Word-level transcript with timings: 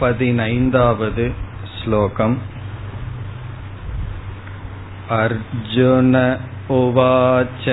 पदिनैन्दावद् 0.00 1.22
श्लोकम् 1.76 2.36
अर्जुन 5.16 6.14
उवाच 6.76 7.66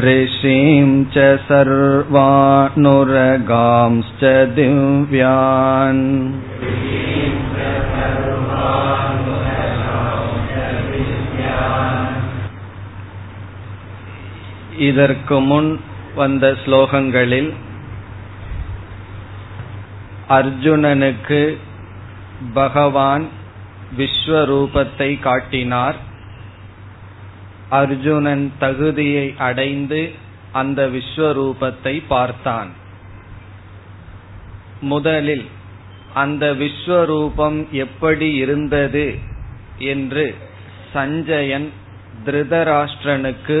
ऋषीं 0.00 0.88
च 1.14 1.16
सर्वानुरगांश्च 1.48 2.22
दिव्यान् 4.56 6.04
இதற்கு 14.86 15.36
முன் 15.40 15.70
வந்த 16.14 16.44
ஸ்லோகங்களில் 16.62 17.50
அர்ஜுனனுக்கு 20.28 21.40
பகவான் 22.54 23.24
விஸ்வரூபத்தை 23.96 25.10
காட்டினார் 25.20 25.98
அர்ஜுனன் 27.79 28.45
தகுதியை 28.59 29.33
அடைந்து 29.37 30.01
அந்த 30.51 30.79
விஸ்வரூபத்தை 30.87 31.93
பார்த்தான். 32.07 32.71
முதலில் 34.81 35.45
அந்த 36.13 36.45
விஸ்வரூபம் 36.53 37.59
எப்படி 37.75 38.27
இருந்தது 38.33 39.05
என்று 39.77 40.25
சஞ்சயன் 40.93 41.67
திருதராஷ்டிரனுக்கு 42.25 43.57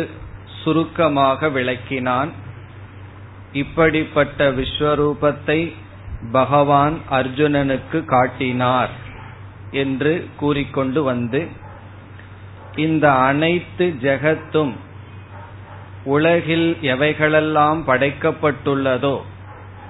சுருக்கமாக 0.61 1.49
விளக்கினான். 1.49 2.31
இப்படிப்பட்ட 3.53 4.49
விஸ்வரூபத்தை 4.51 5.59
பகவான் 6.31 6.97
அர்ஜுனனுக்கு 7.09 7.99
காட்டினார் 8.05 8.91
என்று 9.83 10.13
கூறிக்கொண்டு 10.37 10.99
வந்து 11.03 11.41
இந்த 12.75 13.13
அனைத்து 13.13 13.93
ஜெகத்தும் 14.01 14.73
உலகில் 16.03 16.77
எவைகளெல்லாம் 16.81 17.81
படைக்கப்பட்டுள்ளதோ 17.87 19.21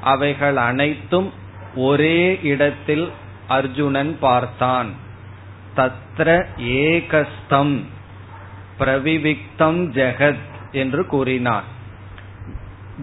அவைகள் 0.02 0.58
அனைத்தும் 0.58 1.34
ஒரே 1.76 2.40
இடத்தில் 2.44 3.12
அர்ஜுனன் 3.48 4.18
பார்த்தான். 4.20 4.88
தத்ர 5.76 6.46
ஏகஸ்தம் 6.58 7.84
பிரவிவிக்தம் 8.80 9.92
ஜெகத் 9.92 10.44
என்று 10.72 11.06
கூறினார். 11.06 11.64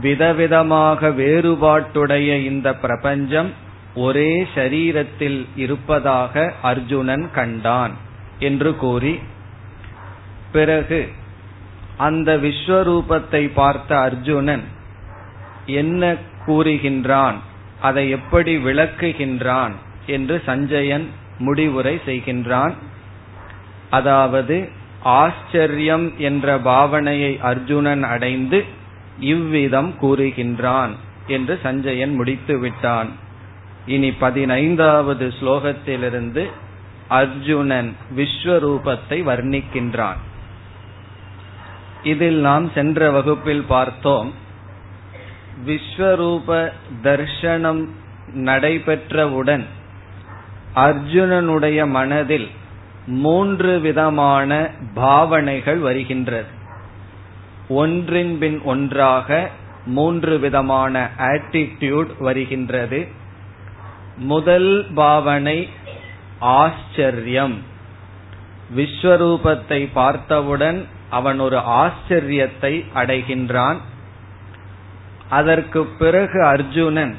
விதவிதமாக 0.03 1.09
வேறுபாட்டுடைய 1.09 2.45
இந்த 2.45 2.75
பிரபஞ்சம் 2.75 3.53
ஒரே 3.95 4.47
சரீரத்தில் 4.55 5.47
இருப்பதாக 5.57 6.53
அர்ஜுனன் 6.63 7.31
கண்டான் 7.31 7.93
என்று 8.39 8.77
கூறி 8.77 9.19
பிறகு 10.53 11.09
அந்த 11.97 12.37
விஸ்வரூபத்தை 12.37 13.51
பார்த்த 13.55 13.99
அர்ஜுனன் 13.99 14.65
என்ன 15.67 16.17
கூறுகின்றான்? 16.47 17.35
அதை 17.81 18.11
எப்படி 18.11 18.57
விளக்குகின்றான்? 18.57 19.73
என்று 20.07 20.43
சஞ்சயன் 20.47 21.09
முடிவுரை 21.39 22.01
செய்கின்றான். 22.07 22.75
அதாவது 23.91 24.69
ஆச்சரியம் 25.03 26.19
என்ற 26.19 26.59
பாவனையை 26.59 27.41
அர்ஜுனன் 27.41 28.03
அடைந்து 28.03 28.65
இவ்விதம் 29.21 29.95
கூறுகின்றான் 30.03 30.91
என்று 31.27 31.59
சஞ்சயன் 31.63 32.15
முடித்து 32.15 32.59
விட்டான். 32.59 33.09
இனி 33.87 34.13
பதினைந்தாவது 34.13 35.33
ஸ்லோகத்திலிருந்து 35.41 36.47
அர்ஜுனன் 37.09 37.95
விஸ்வரூபத்தை 38.17 39.19
வர்ணிக்கின்றான். 39.25 40.19
இதில் 42.03 42.37
நாம் 42.37 42.73
சென்ற 42.73 43.11
வகுப்பில் 43.11 43.65
பார்த்தோம் 43.69 44.35
விஸ்வரூப 45.67 46.73
தர்ஷனம் 47.03 47.89
நடைபெற்றவுடன் 48.35 49.65
அர்ஜுனனுடைய 50.75 51.89
மனதில் 51.89 52.49
மூன்று 53.07 53.81
விதமான 53.81 54.71
பாவனைகள் 54.95 55.79
வருகின்றது. 55.79 56.47
ஒன்றின் 57.69 58.39
பின் 58.39 58.63
ஒன்றாக 58.63 59.51
மூன்று 59.87 60.39
விதமான 60.39 61.11
ஆட்டிடியூட் 61.19 62.11
வருகின்றது. 62.19 63.09
முதல் 64.17 64.87
பாவனை 64.95 65.69
ஆச்சரியம். 66.39 67.63
விஸ்வரூபத்தை 68.77 69.89
பார்த்தவுடன் 69.93 70.87
அவன் 71.11 71.39
ஒரு 71.39 71.57
ஆச்சரியத்தை 71.57 72.85
அடைகின்றான். 72.95 73.77
அதற்கு 75.29 75.85
பிறகு 75.85 76.45
அர்ஜுனன் 76.45 77.17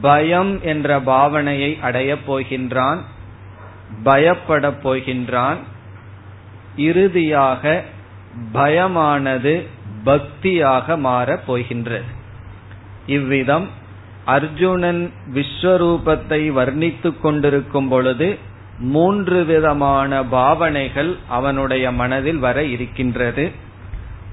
பயம் 0.00 0.62
என்ற 0.62 1.00
பாவனையை 1.00 1.80
அடையப் 1.80 2.32
போகின்றான் 2.32 2.98
பயப்படப் 4.04 4.80
போகின்றான். 4.84 5.56
இறுதியாக 6.76 7.84
பயமானது 8.54 9.66
பக்தியாக 10.04 10.98
மாறப் 10.98 11.46
போகின்றது. 11.46 12.04
இவ்விதம் 13.06 13.68
அர்ஜுனன் 14.24 15.12
விஸ்வரூபத்தை 15.34 16.52
வர்ணித்துக் 16.52 17.20
கொண்டிருக்கும் 17.20 17.88
பொழுது 17.88 18.38
மூன்று 18.78 19.44
விதமான 19.44 20.24
பாவனைகள் 20.24 21.16
அவனுடைய 21.28 21.92
மனதில் 21.92 22.38
வர 22.38 22.64
இருக்கின்றது. 22.64 23.52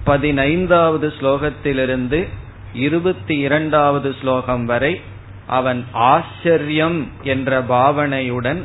பதினைந்தாவது 0.04 1.14
ஸ்லோகத்திலிருந்து 1.22 2.28
இருபத்தி 2.74 3.38
இரண்டாவது 3.38 4.16
ஸ்லோகம் 4.22 4.66
வரை 4.66 5.02
அவன் 5.48 5.86
ஆச்சரியம் 5.92 7.08
என்ற 7.24 7.62
பாவனையுடன் 7.62 8.62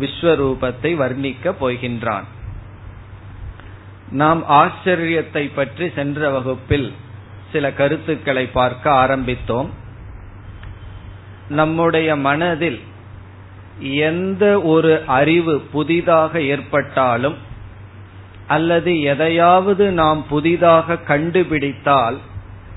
விஸ்வரூபத்தை 0.00 0.96
வர்ணிக்கப் 0.96 1.56
போகின்றான். 1.60 2.24
நாம் 4.10 4.44
ஆச்சரியத்தை 4.48 5.50
பற்றி 5.54 5.90
சென்ற 5.94 6.30
வகுப்பில் 6.30 6.92
சில 7.52 7.72
கருத்துக்களை 7.72 8.46
பார்க்க 8.46 8.92
ஆரம்பித்தோம். 8.92 9.68
நம்முடைய 11.48 12.16
மனதில் 12.16 12.80
எந்த 13.80 14.60
ஒரு 14.60 15.02
அறிவு 15.06 15.60
புதிதாக 15.60 16.40
ஏற்பட்டாலும் 16.40 17.36
அல்லது 18.46 19.00
எதையாவது 19.00 19.90
நாம் 19.90 20.26
புதிதாக 20.28 20.94
கண்டுபிடித்தால் 20.94 22.16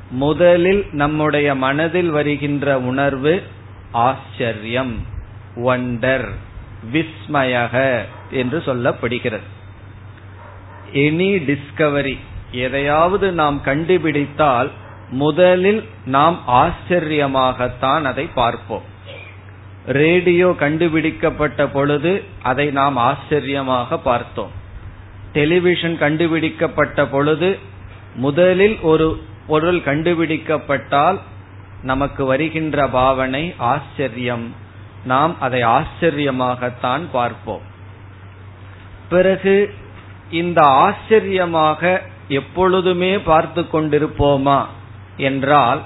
முதலில் 0.10 0.86
நம்முடைய 0.92 1.56
மனதில் 1.56 2.10
வருகின்ற 2.10 2.80
உணர்வு 2.80 3.44
ஆச்சரியம் 3.92 4.96
ஒண்டர் 5.56 6.28
விஸ்மயக 6.94 8.02
என்று 8.32 8.58
சொல்லப்படுகிறது. 8.66 9.50
எனி 10.94 11.32
டிஸ்கவரி 11.50 12.18
எதையாவது 12.52 13.32
நாம் 13.32 13.62
கண்டுபிடித்தால் 13.66 14.72
முதலில் 15.10 15.84
நாம் 16.06 16.40
ஆச்சரியமாகத்தான் 16.48 18.02
அதை 18.02 18.26
பார்ப்போம். 18.26 18.92
ரேடியோ 19.86 20.56
கண்டுபிடிக்கப்பட்ட 20.58 21.68
பொழுது 21.68 22.24
அதை 22.42 22.72
நாம் 22.72 22.98
ஆச்சரியமாக 22.98 23.98
பார்த்தோம். 23.98 24.52
டெலிவிஷன் 25.34 25.98
கண்டுபிடிக்கப்பட்ட 25.98 27.08
பொழுது 27.08 27.60
முதலில் 28.16 28.80
ஒரு 28.80 29.24
பொருள் 29.48 29.80
கண்டுபிடிக்கப்பட்டால் 29.80 31.20
நமக்கு 31.84 32.26
வருகின்ற 32.26 32.88
பாவனை 32.88 33.54
ஆச்சரியம். 33.58 34.56
நாம் 35.06 35.40
அதை 35.40 35.64
ஆச்சரியமாகத்தான் 35.64 37.02
பார்ப்போம். 37.12 37.62
பிறகு 39.10 39.74
இந்த 40.32 40.62
ஆச்சரியமாக 40.62 42.02
எப்பொழுதுமே 42.28 43.20
பார்த்து 43.20 43.62
கொண்டிருப்போமா? 43.62 44.66
என்றால் 45.18 45.82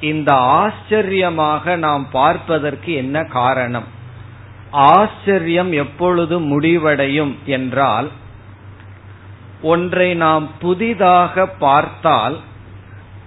இந்த 0.00 0.34
ஆச்சரியமாக 0.34 1.76
நாம் 1.76 2.06
பார்ப்பதற்கு 2.10 2.92
என்ன 2.92 3.24
காரணம்? 3.24 3.84
ஆச்சரியம் 4.70 5.72
எப்பொழுது 5.72 6.40
முடிவடையும் 6.40 7.38
என்றால் 7.44 8.10
ஒன்றை 9.62 10.14
நாம் 10.14 10.50
புதிதாக 10.58 11.46
பார்த்தால் 11.46 12.40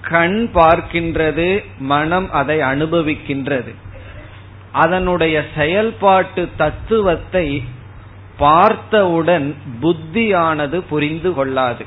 கண் 0.02 0.50
பார்க்கின்றது 0.54 1.64
மனம் 1.78 2.32
அதை 2.32 2.60
அனுபவிக்கின்றது. 2.60 3.74
அதனுடைய 4.72 5.44
செயல்பாட்டு 5.56 6.50
தத்துவத்தை 6.58 7.64
பார்த்தவுடன் 8.38 9.56
புத்தியானது 9.82 10.84
புரிந்து 10.90 11.34
கொள்ளாது. 11.34 11.86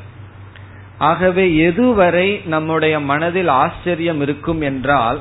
ஆகவே 0.99 1.71
எதுவரை 1.71 2.47
நம்முடைய 2.47 3.01
மனதில் 3.01 3.49
ஆச்சரியம் 3.49 4.21
இருக்கும் 4.21 4.61
என்றால் 4.61 5.21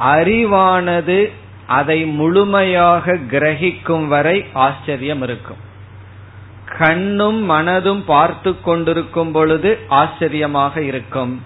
அறிவானது 0.00 1.32
அதை 1.66 2.04
முழுமையாக 2.04 3.14
கிரகிக்கும் 3.14 4.06
வரை 4.06 4.46
ஆச்சரியம் 4.52 5.22
இருக்கும். 5.22 5.58
கண்ணும் 6.78 7.50
மனதும் 7.50 8.02
பார்த்து 8.06 8.60
கொண்டிருக்கும் 8.60 9.32
பொழுது 9.32 9.78
ஆச்சரியமாக 9.88 10.82
இருக்கும். 10.82 11.42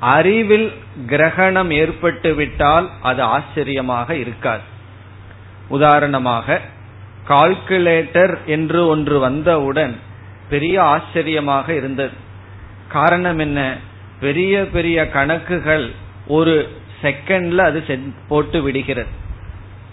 அறிவில் 0.00 0.72
கிரகணம் 1.06 1.70
ஏற்பட்டு 1.70 2.34
விட்டால் 2.34 2.90
அது 3.02 3.22
ஆச்சரியமாக 3.22 4.14
இருக்காது. 4.14 4.62
உதாரணமாக 5.68 6.60
கால்குலேட்டர் 7.28 8.44
என்று 8.44 8.86
ஒன்று 8.86 9.18
வந்தவுடன் 9.18 9.98
பெரிய 10.48 10.82
ஆச்சரியமாக 10.82 11.74
இருந்தது. 11.74 12.12
காரணம் 12.88 13.38
என்ன? 13.38 13.76
பெரிய 14.20 14.68
பெரிய 14.68 15.10
கணக்குகள் 15.10 15.90
ஒரு 16.26 16.68
செகண்ட்ல 17.02 17.56
அது 17.56 18.00
போட்டு 18.28 18.62
விடுகிறது. 18.62 19.08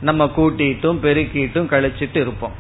நம்ம 0.01 0.25
கூட்டிட்டும் 0.25 0.97
பெருக்கிட்டும் 1.03 1.67
கழிச்சிட்டு 1.67 2.15
இருப்போம். 2.15 2.51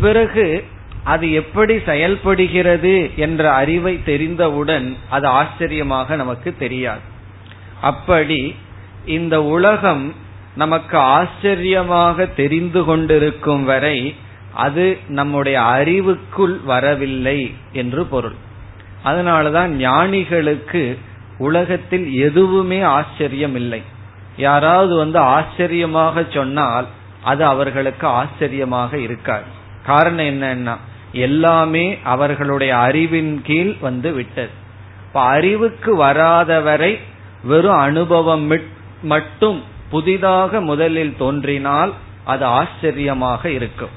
பிறகு 0.00 0.64
அது 1.04 1.32
எப்படி 1.32 1.78
செயல்படுகிறது 1.78 3.10
என்ற 3.16 3.52
அறிவை 3.52 4.04
தெரிந்தவுடன் 4.04 4.96
அது 5.10 5.26
ஆச்சரியமாக 5.26 6.16
நமக்கு 6.16 6.56
தெரியாது. 6.58 7.00
அப்படி 7.80 8.54
இந்த 9.06 9.42
உலகம் 9.42 10.14
நமக்கு 10.56 10.98
ஆச்சரியமாக 10.98 12.26
தெரிந்து 12.26 12.84
கொண்டிருக்கும் 12.84 13.64
வரை 13.64 14.14
அது 14.54 14.98
நம்முடைய 15.08 15.60
அறிவுக்குள் 15.60 16.60
வரவில்லை 16.64 17.54
என்று 17.72 18.06
பொருள். 18.06 18.34
அதனாலதான் 19.04 19.68
ஞானிகளுக்கு 19.68 20.98
உலகத்தில் 21.38 22.14
எதுவுமே 22.14 22.80
ஆச்சரியம் 22.80 23.54
இல்லை 23.54 23.82
யாராவது 24.36 24.96
வந்து 24.96 25.18
ஆச்சரியமாக 25.18 26.24
சொன்னால் 26.28 26.86
அது 27.22 27.44
அவர்களுக்கு 27.44 28.06
ஆச்சரியமாக 28.06 28.98
இருக்காது. 28.98 29.48
காரணம் 29.86 30.26
என்னன்னா 30.26 30.76
எல்லாமே 31.12 31.98
அவர்களுடைய 32.02 32.76
அறிவின் 32.76 33.42
கீழ் 33.42 33.74
வந்து 33.80 34.12
விட்டது. 34.12 34.50
இப்ப 35.06 35.20
அறிவுக்கு 35.20 36.04
வராதவரை 36.04 36.98
வெறும் 37.44 37.78
அனுபவம் 37.78 38.46
மட்டும் 39.02 39.62
புதிதாக 39.90 40.60
முதலில் 40.60 41.14
தோன்றினால் 41.18 41.92
அது 42.24 42.44
ஆச்சரியமாக 42.44 43.50
இருக்கும். 43.50 43.94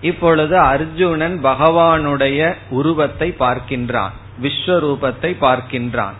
இப்பொழுது 0.00 0.58
அர்ஜுனன் 0.58 1.44
பகவானுடைய 1.44 2.54
உருவத்தை 2.70 3.34
பார்க்கின்றான் 3.38 4.10
விஸ்வரூபத்தை 4.42 5.30
பார்க்கின்றான். 5.40 6.16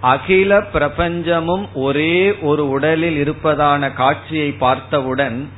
அகில 0.00 0.58
பிரபஞ்சமும் 0.58 1.64
ஒரே 1.74 2.36
ஒரு 2.40 2.68
உடலில் 2.68 3.16
இருப்பதான 3.16 3.92
காட்சியை 3.92 4.50
பார்த்தவுடன் 4.52 5.48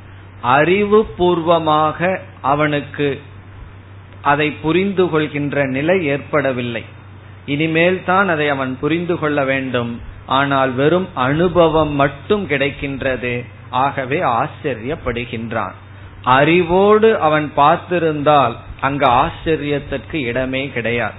அறிவு 0.41 1.05
பூர்வமாக 1.05 2.19
அவனுக்கு 2.41 3.21
அதை 4.21 4.51
புரிந்து 4.51 5.09
கொள்கின்ற 5.09 5.65
நிலை 5.65 6.05
ஏற்படவில்லை. 6.05 6.83
இனிமேல் 7.45 8.03
தான் 8.03 8.29
அதை 8.29 8.49
அவன் 8.49 8.77
புரிந்து 8.79 9.19
கொள்ள 9.19 9.43
வேண்டும். 9.43 10.01
ஆனால் 10.25 10.71
வெறும் 10.71 11.07
அனுபவம் 11.13 11.91
மட்டும் 11.91 12.49
கிடைக்கின்றது. 12.49 13.45
ஆகவே 13.69 14.19
ஆச்சரியப்படுகின்றான். 14.19 15.75
அறிவோடு 16.21 17.19
அவன் 17.19 17.51
பார்த்திருந்தால் 17.57 18.55
அங்கு 18.81 19.05
ஆச்சரியத்திற்கு 19.05 20.13
இடமே 20.13 20.67
கிடையாது. 20.67 21.13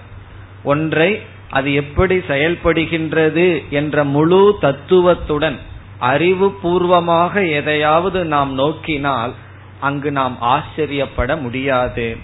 ஒன்றை 0.64 1.22
அது 1.50 1.74
எப்படி 1.74 2.16
செயல்படுகின்றது 2.16 3.68
என்ற 3.68 4.04
முழு 4.04 4.56
தத்துவத்துடன் 4.60 5.58
அறிவு 5.98 6.50
பூர்வமாக 6.50 7.46
எதையாவது 7.46 8.24
நாம் 8.24 8.54
நோக்கினால் 8.54 9.34
அங்கு 9.80 10.12
நாம் 10.12 10.36
ஆச்சரியப்பட 10.40 11.36
முடியாது. 11.36 12.16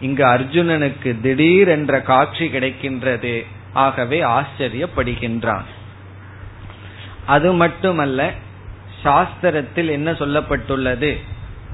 இங்கு 0.00 0.24
அர்ஜுனனுக்கு 0.24 1.20
திடீர் 1.20 1.68
என்ற 1.68 2.00
காட்சி 2.00 2.46
கிடைக்கின்றது. 2.46 3.46
ஆகவே 3.72 4.22
ஆச்சரியப்படுகின்றான். 4.22 5.64
அது 7.26 7.52
மட்டுமல்ல 7.52 8.32
சாஸ்திரத்தில் 9.04 9.88
என்ன 9.88 10.10
சொல்லப்பட்டுள்ளது? 10.12 11.20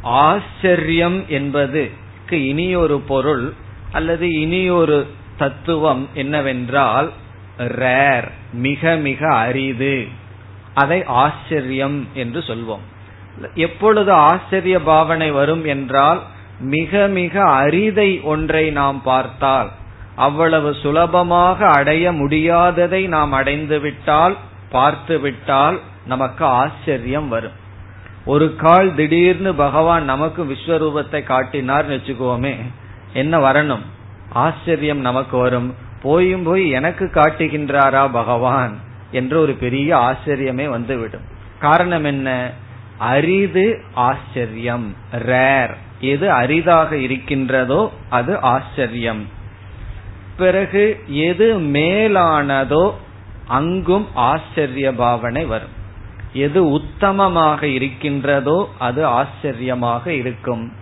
ஆச்சரியம் 0.02 1.24
என்பதுக்கு 1.28 2.32
இனியொரு 2.32 3.00
பொருள் 3.00 3.52
அல்லது 3.92 4.40
இனியொரு 4.40 5.06
தத்துவம் 5.36 6.08
என்னவென்றால் 6.14 7.12
ரேர் 7.58 8.30
மிக 8.52 8.96
மிக 8.96 9.34
அரிது. 9.34 10.06
அதை 10.74 11.04
ஆச்சரியம் 11.04 12.08
என்று 12.14 12.40
சொல்வோம். 12.40 12.80
எப்பொழுது 13.54 14.12
ஆச்சரிய 14.12 14.80
பாவனை 14.80 15.30
வரும் 15.30 15.64
என்றால் 15.64 16.22
மிக 16.60 17.06
மிக 17.06 17.44
அரிதை 17.44 18.20
ஒன்றை 18.20 18.70
நாம் 18.70 19.02
பார்த்தால் 19.02 19.70
அவ்வளவு 20.16 20.74
சுலபமாக 20.74 21.66
அடைய 21.66 22.12
முடியாததை 22.12 23.08
நாம் 23.08 23.32
அடைந்துவிட்டால் 23.32 24.36
பார்த்துவிட்டால் 24.70 24.70
பார்த்து 24.70 25.20
விட்டால் 25.20 25.80
நமக்கு 26.06 26.44
ஆச்சரியம் 26.44 27.28
வரும். 27.28 27.60
ஒரு 28.24 28.56
கால் 28.56 28.94
திடீர்னு 28.94 29.54
பகவான் 29.54 30.04
நமக்கு 30.04 30.44
விஸ்வரூபத்தை 30.44 31.22
காட்டினார்னு 31.22 31.98
வச்சுக்கோமே 31.98 32.56
என்ன 33.12 33.38
வரணும்? 33.38 33.82
ஆச்சரியம் 34.28 34.98
நமக்கு 34.98 35.36
வரும். 35.36 35.74
போயும் 36.02 36.42
போய் 36.42 36.70
எனக்கு 36.70 37.10
காட்டுகின்றாரா 37.14 38.08
பகவான் 38.12 38.78
என்ற 39.10 39.38
ஒரு 39.38 39.52
பெரிய 39.52 39.96
ஆச்சரியமே 39.96 40.68
வந்துவிடும். 40.68 41.20
காரணம் 41.58 42.04
என்ன? 42.04 42.50
அரிது 42.98 43.82
ஆச்சரியம். 43.94 44.96
ரேர். 45.12 45.74
எது 46.00 46.30
அரிதாக 46.30 46.96
இருக்கின்றதோ 46.96 47.92
அது 48.08 48.40
ஆச்சரியம். 48.40 49.28
பிறகு 50.36 51.00
எது 51.06 51.58
மேலானதோ 51.60 52.94
அங்கும் 53.46 54.06
ஆச்சரிய 54.14 54.94
பாவனை 54.94 55.44
வரும். 55.44 55.80
எது 56.32 56.78
உத்தமமாக 56.78 57.62
இருக்கின்றதோ 57.62 58.70
அது 58.78 59.06
ஆச்சரியமாக 59.06 60.12
இருக்கும். 60.12 60.72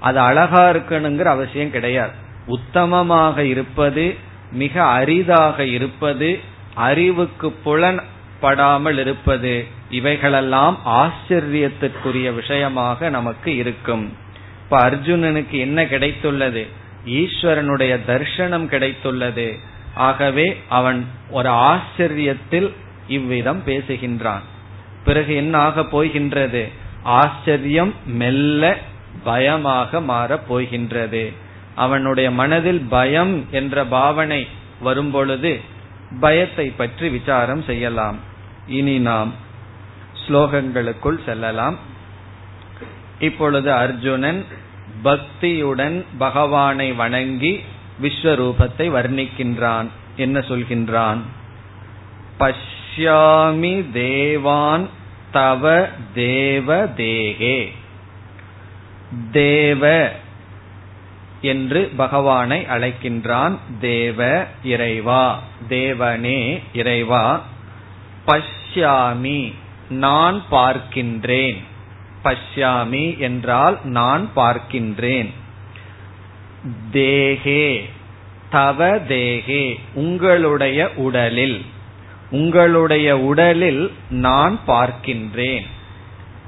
அது 0.00 0.18
அழகா 0.18 0.70
இருக்கணுங்கிற 0.70 1.22
அவசியம் 1.22 1.70
கிடையாது. 1.70 2.10
உத்தமமாக 2.46 3.38
இருப்பது 3.38 4.14
மிக 4.52 4.84
அரிதாக 4.84 5.64
இருப்பது 5.64 6.38
அறிவுக்கு 6.74 7.52
புலன் 7.52 8.00
படாமல் 8.40 8.98
இருப்பது 8.98 9.66
இவைகளெல்லாம் 9.90 10.78
ஆச்சரியத்திற்குரிய 10.86 12.34
விஷயமாக 12.34 13.08
நமக்கு 13.08 13.56
இருக்கும். 13.56 14.12
இப்ப 14.62 14.90
அர்ஜுனனுக்கு 14.90 15.50
என்ன 15.50 15.84
கிடைத்துள்ளது? 15.84 16.66
ஈஸ்வரனுடைய 17.06 17.98
தர்சனம் 18.06 18.66
கிடைத்துள்ளது. 18.66 19.58
ஆகவே 19.94 20.60
அவன் 20.68 21.06
ஒரு 21.30 21.48
ஆச்சரியத்தில் 21.48 22.72
இவ்விதம் 23.08 23.62
பேசுகின்றான். 23.66 24.40
பிறகு 25.06 25.32
என்ன 25.34 25.54
ஆக 25.58 25.84
போகின்றது 25.84 26.62
ஆச்சரியம் 27.02 27.92
மெல்ல 28.20 28.62
பயமாக 29.24 30.00
மாறப் 30.00 30.46
போகின்றது 30.48 31.24
அவனுடைய 31.74 32.28
மனதில் 32.30 32.82
பயம் 32.88 33.34
என்ற 33.50 33.84
பாவனை 33.86 34.40
வரும்பொழுது 34.80 35.52
பயத்தை 36.20 36.66
பற்றி 36.70 37.06
விசாரம் 37.08 37.62
செய்யலாம். 37.62 38.18
இனி 38.78 38.96
நாம் 38.98 39.30
ஸ்லோகங்களுக்குள் 40.22 41.18
செல்லலாம். 41.24 41.76
இப்பொழுது 43.18 43.70
அர்ஜுனன் 43.72 44.40
பக்தியுடன் 45.04 45.96
பகவானை 46.18 46.88
வணங்கி 46.92 47.52
விஸ்வரூபத்தை 48.02 48.86
வர்ணிக்கின்றான். 48.96 49.88
என்ன 50.16 50.38
சொல்கின்றான்? 50.48 51.20
பஷ் 52.40 52.66
பஷ்யாமி 52.96 53.90
தேவான் 53.92 54.88
தவ 55.32 55.88
தேவ 56.14 56.86
தேகே 56.86 57.58
தேவ 59.32 60.12
என்று 61.40 61.90
பகவானை 61.96 62.58
அழைக்கின்றான். 62.64 63.56
தேவ 63.80 64.46
இறைவா 64.64 65.42
தேவனே 65.68 66.40
இறைவா 66.72 67.42
பஷ்யாமி 68.26 69.52
நான் 69.88 70.42
பார்க்கின்றேன். 70.50 71.60
பஷ்யாமி 72.24 73.18
என்றால் 73.18 73.78
நான் 73.84 74.28
பார்க்கின்றேன். 74.36 75.32
தேகே 76.92 77.64
தவ 78.50 78.90
தேகே 79.08 79.64
உங்களுடைய 79.94 80.90
உடலில். 80.96 81.58
உங்களுடைய 82.30 83.18
உடலில் 83.18 83.92
நான் 84.10 84.58
பார்க்கின்றேன். 84.66 85.66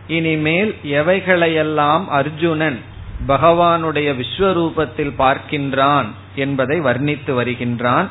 இனிமேல் 0.07 0.77
எவைகளையெல்லாம் 0.85 2.07
அர்ஜுனன் 2.07 2.81
பகவானுடைய 3.29 4.23
விஸ்வரூபத்தில் 4.23 5.13
பார்க்கின்றான் 5.19 6.07
என்பதை 6.35 6.81
வர்ணித்து 6.81 7.33
வருகின்றான். 7.33 8.09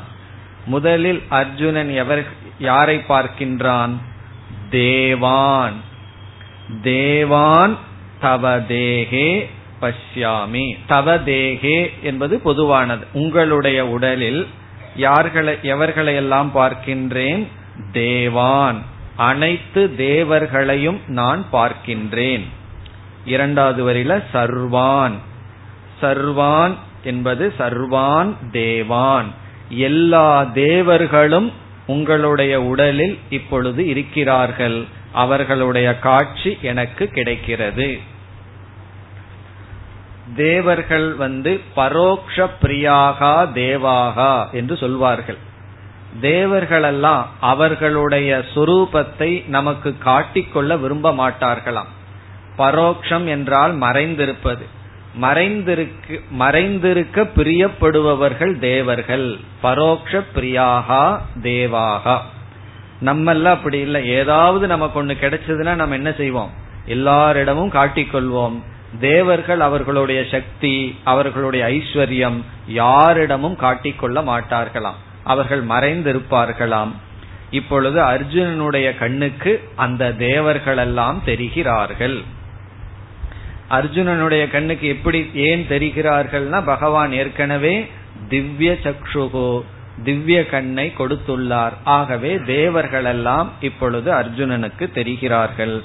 முதலில் 0.65 1.21
அர்ஜுனன் 1.29 1.89
எவர் 1.89 2.25
யாரை 2.59 3.01
பார்க்கின்றான்? 3.09 3.91
தேவான். 4.69 5.73
தேவான் 6.81 7.77
தவ 8.19 8.59
தேகே 8.59 9.45
பஷ்யாமி. 9.81 10.77
தவ 10.87 11.17
தேகே 11.17 11.89
என்பது 12.01 12.39
பொதுவானது. 12.39 13.05
உங்களுடைய 13.13 13.87
உடலில் 13.87 14.47
யார்களை 14.97 15.57
எவர்களை 15.61 16.15
எல்லாம் 16.15 16.51
பார்க்கின்றேன்? 16.55 17.47
தேவான். 17.91 18.81
அனைத்து 19.15 19.95
தேவர்களையும் 19.95 20.99
நான் 21.07 21.45
பார்க்கின்றேன். 21.53 22.41
இரண்டாவது 23.25 23.93
வரியில 23.93 24.23
சர்வான். 24.33 25.11
சர்வான் 26.01 26.75
என்பது 27.03 27.53
சர்வான் 27.59 28.33
தேவான். 28.51 29.25
எல்லா 29.69 30.43
தேவர்களும் 30.43 31.51
உங்களுடைய 31.87 32.61
உடலில் 32.61 33.19
இப்பொழுது 33.29 33.87
இருக்கிறார்கள். 33.87 34.83
அவர்களுடைய 35.11 35.99
காட்சி 35.99 36.57
எனக்கு 36.61 37.07
கிடைக்கிறது. 37.07 37.99
தேவர்கள் 40.35 41.13
வந்து 41.13 41.61
பரோக்ஷ 41.75 42.49
பிரியாகா 42.61 43.51
தேவாகா 43.53 44.51
என்று 44.51 44.77
சொல்வார்கள். 44.77 45.37
தேவர்களெல்லாம் 46.21 47.25
அவர்களுடைய 47.39 48.43
சுரூபத்தை 48.55 49.47
நமக்கு 49.47 49.95
காட்டிக்கொள்ள 50.05 50.79
விரும்ப 50.79 51.11
மாட்டார்களாம். 51.11 51.91
பரோக்ஷம் 52.57 53.25
என்றால் 53.25 53.77
மறைந்திருப்பது. 53.77 54.65
மறைந்திருக்கு 55.21 56.21
மறைந்திருக்க 56.39 57.29
பிரியப்படுபவர்கள் 57.35 58.59
தேவர்கள். 58.59 59.37
பரோக்ஷ 59.63 60.23
பிரியாகா 60.35 61.19
தேவாகா. 61.41 62.19
நம்மெல்லாம் 63.05 63.55
அப்படி 63.57 63.79
இல்லை. 63.79 64.07
ஏதாவது 64.07 64.67
நமக்கு 64.67 65.05
ஒண்ணு 65.05 65.07
கிடைச்சதுன்னா 65.07 65.75
நம்ம 65.75 65.95
என்ன 65.95 66.11
செய்வோம்? 66.11 66.51
எல்லாரிடமும் 66.85 67.71
காட்டிக்கொள்வோம். 67.71 68.61
தேவர்கள் 68.99 69.59
அவர்களுடைய 69.59 70.25
சக்தி 70.31 70.99
அவர்களுடைய 71.03 71.65
ஐஸ்வர்யம் 71.67 72.41
யாரிடமும் 72.67 73.55
காட்டிக்கொள்ள 73.55 74.21
மாட்டார்களாம். 74.21 74.99
அவர்கள் 75.23 75.65
மறைந்திருப்பார்களாம். 75.65 76.91
இப்பொழுது 77.51 78.01
அர்ஜுனனுடைய 78.01 78.97
கண்ணுக்கு 78.97 79.69
அந்த 79.75 80.13
தேவர்களெல்லாம் 80.19 81.17
தெரிகிறார்கள். 81.25 82.23
அர்ஜுனனுடைய 83.69 84.51
கண்ணுக்கு 84.51 84.87
எப்படி 84.87 85.29
ஏன் 85.33 85.65
தெரிகிறார்கள்னா 85.69 86.65
பகவான் 86.65 87.11
ஏற்கனவே 87.11 87.89
திவ்ய 88.29 88.77
சக்ஷுகோ 88.83 89.63
திவ்ய 90.03 90.45
கண்ணை 90.45 90.93
கொடுத்துள்ளார். 90.97 91.71
ஆகவே 91.83 92.37
தேவர்களெல்லாம் 92.37 93.47
இப்பொழுது 93.59 94.11
அர்ஜுனனுக்கு 94.11 94.91
தெரிகிறார்கள். 94.91 95.83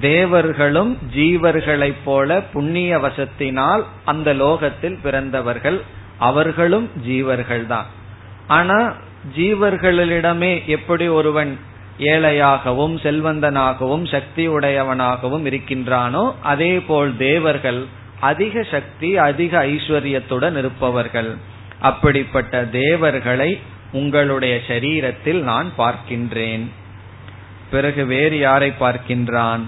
தேவர்களும் 0.00 0.98
ஜீவர்களைப் 1.14 2.02
போல 2.04 2.40
புண்ணிய 2.40 2.98
வசத்தினால் 2.98 3.82
அந்த 4.04 4.32
லோகத்தில் 4.32 4.98
பிறந்தவர்கள் 5.02 5.80
அவர்களும் 6.18 6.90
ஜீவர்கள்தான். 7.08 7.84
ஆனா 8.46 8.94
ஜீவர்களிடமே 9.36 10.64
எப்படி 10.64 11.08
ஒருவன் 11.08 11.58
ஏழையாகவும் 11.98 12.96
செல்வந்தனாகவும் 13.02 14.10
சக்தி 14.10 14.48
உடையவனாகவும் 14.48 15.46
இருக்கின்றானோ 15.46 16.34
அதே 16.42 16.80
போல் 16.80 17.16
தேவர்கள் 17.16 17.86
அதிக 18.20 18.62
சக்தி 18.62 19.18
அதிக 19.18 19.66
ஐஸ்வர்யத்துடன் 19.66 20.56
இருப்பவர்கள். 20.56 21.36
அப்படிப்பட்ட 21.80 22.64
தேவர்களை 22.64 23.60
உங்களுடைய 23.92 24.60
சரீரத்தில் 24.68 25.40
நான் 25.42 25.72
பார்க்கின்றேன். 25.78 26.66
பிறகு 27.70 28.06
வேறு 28.06 28.38
யாரை 28.38 28.72
பார்க்கின்றான்? 28.80 29.60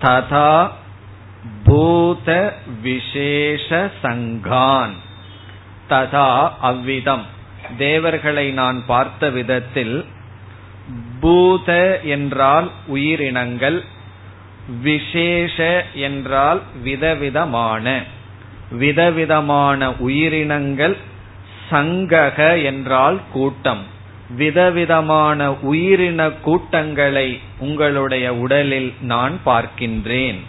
ததா 0.00 0.68
பூத 1.64 2.56
விசேஷ 2.82 3.90
சங்கான். 4.02 4.94
ததா 5.88 6.48
அவ்விதம். 6.60 7.24
தேவர்களை 7.78 8.50
நான் 8.50 8.82
பார்த்த 8.86 9.30
விதத்தில் 9.30 10.04
பூத 11.20 12.00
என்றால் 12.00 12.70
உயிரினங்கள் 12.86 13.84
விசேஷ 14.82 15.84
என்றால் 15.94 16.62
விதவிதமான. 16.82 18.02
விதவிதமான 18.70 19.92
உயிரினங்கள் 19.98 20.96
சங்கக 21.70 22.64
என்றால் 22.64 23.20
கூட்டம். 23.32 23.84
விதவிதமான 24.30 25.54
உயிரின 25.54 26.30
கூட்டங்களை 26.30 27.40
உங்களுடைய 27.58 28.34
உடலில் 28.34 28.94
நான் 29.00 29.38
பார்க்கின்றேன். 29.46 30.40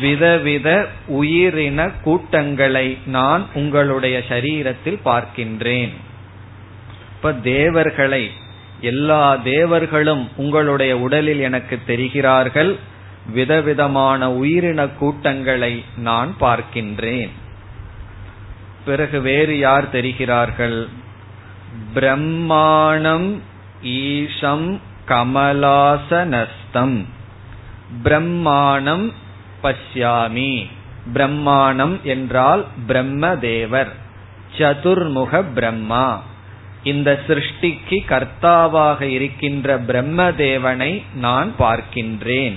விதவித 0.00 0.88
உயிரின 1.06 1.90
கூட்டங்களை 1.90 2.98
நான் 3.06 3.46
உங்களுடைய 3.54 4.22
சரீரத்தில் 4.28 5.00
பார்க்கின்றேன். 5.04 5.92
இப்ப 7.16 7.32
தேவர்களை 7.32 8.30
எல்லா 8.80 9.36
தேவர்களும் 9.36 10.28
உங்களுடைய 10.36 10.98
உடலில் 10.98 11.40
எனக்கு 11.40 11.78
தெரிகிறார்கள். 11.86 12.76
விதவிதமான 13.32 14.32
உயிரின 14.32 14.88
கூட்டங்களை 14.88 15.84
நான் 15.96 16.34
பார்க்கின்றேன். 16.40 17.30
பிறகு 18.84 19.20
வேறு 19.20 19.58
யார் 19.58 19.90
தெரிகிறார்கள்? 19.90 20.88
பிரம்மாணம் 21.94 23.42
ஈஷம் 23.82 24.80
கமலாசனஸ்தம். 25.08 27.04
பிரம்மாணம் 28.02 29.12
பஷ்யாமி. 29.62 30.68
பிரம்மாணம் 31.12 32.02
என்றால் 32.02 32.66
பிரம்மதேவர். 32.88 33.88
சதுர்முக 34.58 35.44
பிரம்மா. 35.54 36.22
இந்த 36.82 37.20
சிருஷ்டிக்கு 37.28 38.04
கர்த்தாவாக 38.06 39.02
இருக்கின்ற 39.02 39.80
பிரம்மதேவனை 39.80 41.02
நான் 41.14 41.52
பார்க்கின்றேன். 41.58 42.56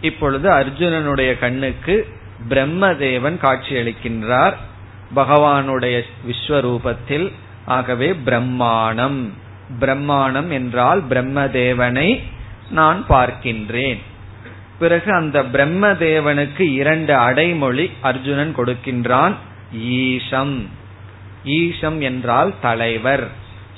இப்பொழுது 0.00 0.50
அர்ஜுனனுடைய 0.50 1.38
கண்ணுக்கு 1.38 2.08
பிரம்மதேவன் 2.48 3.36
காட்சியளிக்கின்றார். 3.38 4.54
பகவானுடைய 5.14 6.02
விஸ்வரூபத்தில் 6.28 7.32
ஆகவே 7.66 8.14
பிரம்மாணம். 8.14 9.32
பிரம்மாணம் 9.80 10.50
என்றால் 10.50 11.02
பிரம்மதேவனை 11.08 12.20
நான் 12.70 13.04
பார்க்கின்றேன். 13.08 14.00
பிறகு 14.78 15.12
அந்த 15.12 15.42
பிரம்மதேவனுக்கு 15.42 16.60
இரண்டு 16.60 17.14
அடைமொழி 17.14 17.90
அர்ஜுனன் 18.00 18.56
கொடுக்கின்றான் 18.56 19.34
ஈஷம். 19.74 20.66
ஈஷம் 21.44 21.98
என்றால் 21.98 22.54
தலைவர். 22.60 23.28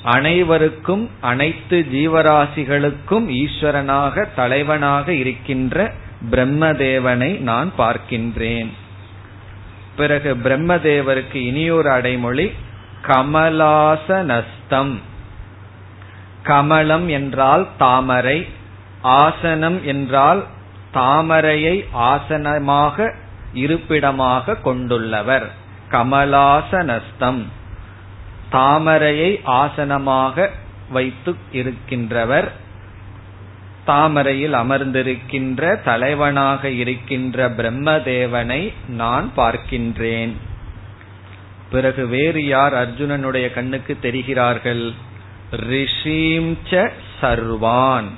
அனைவருக்கும் 0.03 1.09
அனைத்து 1.21 1.85
ஜீவராசிகளுக்கும் 1.93 3.27
ஈஸ்வரனாக 3.43 4.25
தலைவனாக 4.35 5.13
இருக்கின்ற 5.13 5.93
பிரம்மதேவனை 6.31 7.39
நான் 7.39 7.71
பார்க்கின்றேன். 7.77 8.71
பிறகு 9.95 10.35
பிரம்மதேவருக்கு 10.35 11.35
இனியொரு 11.35 11.89
அடைமொழி 11.89 12.51
கமலாசனஸ்தம். 13.07 14.99
கமலம் 16.43 17.09
என்றால் 17.09 17.67
தாமரை 17.77 18.47
ஆசனம் 19.01 19.85
என்றால் 19.85 20.45
தாமரையை 20.93 21.85
ஆசனமாக 21.93 23.13
இருப்பிடமாக 23.53 24.55
கொண்டுள்ளவர். 24.55 25.51
கமலாசனஸ்தம். 25.91 27.43
தாமரையை 28.51 29.41
ஆசனமாக 29.45 30.49
வைத்து 30.89 31.35
இருக்கின்றவர். 31.51 32.51
தாமரையில் 33.85 34.53
அமர்ந்திருக்கின்ற 34.53 35.83
தலைவனாக 35.83 36.69
இருக்கின்ற 36.69 37.49
பிரம்மதேவனை 37.49 38.73
நான் 38.87 39.31
பார்க்கின்றேன். 39.37 40.33
பிறகு 41.71 42.07
வேறு 42.07 42.45
யார் 42.45 42.73
அர்ஜுனனுடைய 42.73 43.53
கண்ணுக்கு 43.53 43.97
தெரிகிறார்கள்? 44.01 44.93
ரிஷீம் 45.51 46.57
சர்வான். 47.21 48.09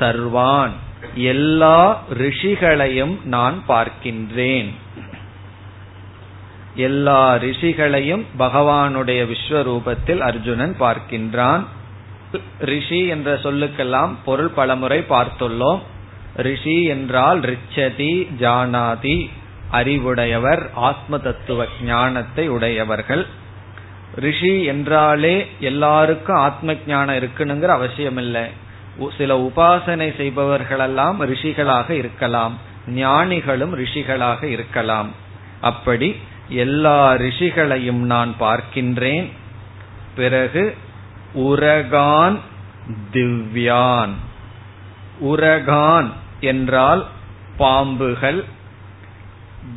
சர்வான் 0.00 0.70
எல்லா 1.14 2.02
ரிஷிகளையும் 2.14 3.24
நான் 3.24 3.62
பார்க்கின்றேன். 3.68 4.70
எல்லா 6.74 7.34
ரிஷிகளையும் 7.34 8.24
பகவானுடைய 8.38 9.20
விஸ்வரூபத்தில் 9.26 10.18
அர்ஜுனன் 10.18 10.76
பார்க்கின்றான். 10.80 11.64
ரிஷி 12.60 13.00
என்ற 13.06 13.34
சொல்லுக்கெல்லாம் 13.42 14.12
பொருள் 14.24 14.52
பலமுறை 14.58 14.98
பார்த்துள்ளோம். 15.08 15.80
ரிஷி 16.36 16.76
என்றால் 16.84 17.40
ரிச்சதி 17.40 18.12
ஜானாதி 18.40 19.16
அறிவுடையவர் 19.70 20.62
ஆத்ம 20.88 21.18
தத்துவ 21.18 21.66
ஞானத்தை 21.84 22.44
உடையவர்கள். 22.48 23.26
ரிஷி 24.14 24.52
என்றாலே 24.64 25.36
எல்லாருக்கும் 25.60 26.36
ஆத்ம 26.36 26.76
ஞானம் 26.86 27.18
இருக்கணுங்கிற 27.20 27.72
அவசியம் 27.78 28.16
இல்லை 28.16 28.44
சில 29.16 29.32
உபாசனை 29.38 30.08
செய்பவர்களெல்லாம் 30.20 31.16
ரிஷிகளாக 31.30 31.90
இருக்கலாம். 31.90 32.54
ஞானிகளும் 32.88 33.74
ரிஷிகளாக 33.78 34.42
இருக்கலாம். 34.44 35.10
அப்படி 35.60 36.08
எல்லா 36.48 37.00
ரிஷிகளையும் 37.24 38.02
நான் 38.12 38.32
பார்க்கின்றேன். 38.40 39.26
பிறகு 40.16 40.62
உரகான் 41.36 42.38
திவ்யான். 43.12 44.14
உரகான் 45.24 46.10
என்றால் 46.40 47.06
பாம்புகள். 47.58 48.44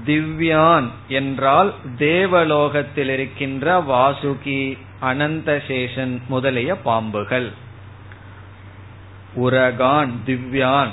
திவ்யான் 0.06 0.88
என்றால் 1.08 1.74
தேவலோகத்தில் 1.98 3.10
இருக்கின்ற 3.10 3.80
வாசுகி 3.82 4.78
அனந்தசேஷன் 5.02 6.20
முதலிய 6.28 6.78
பாம்புகள். 6.86 7.52
உரகான் 9.36 10.10
திவ்யான் 10.26 10.90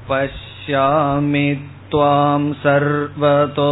पश्यामि 0.09 1.47
त्वां 1.91 2.41
सर्वतो 2.63 3.71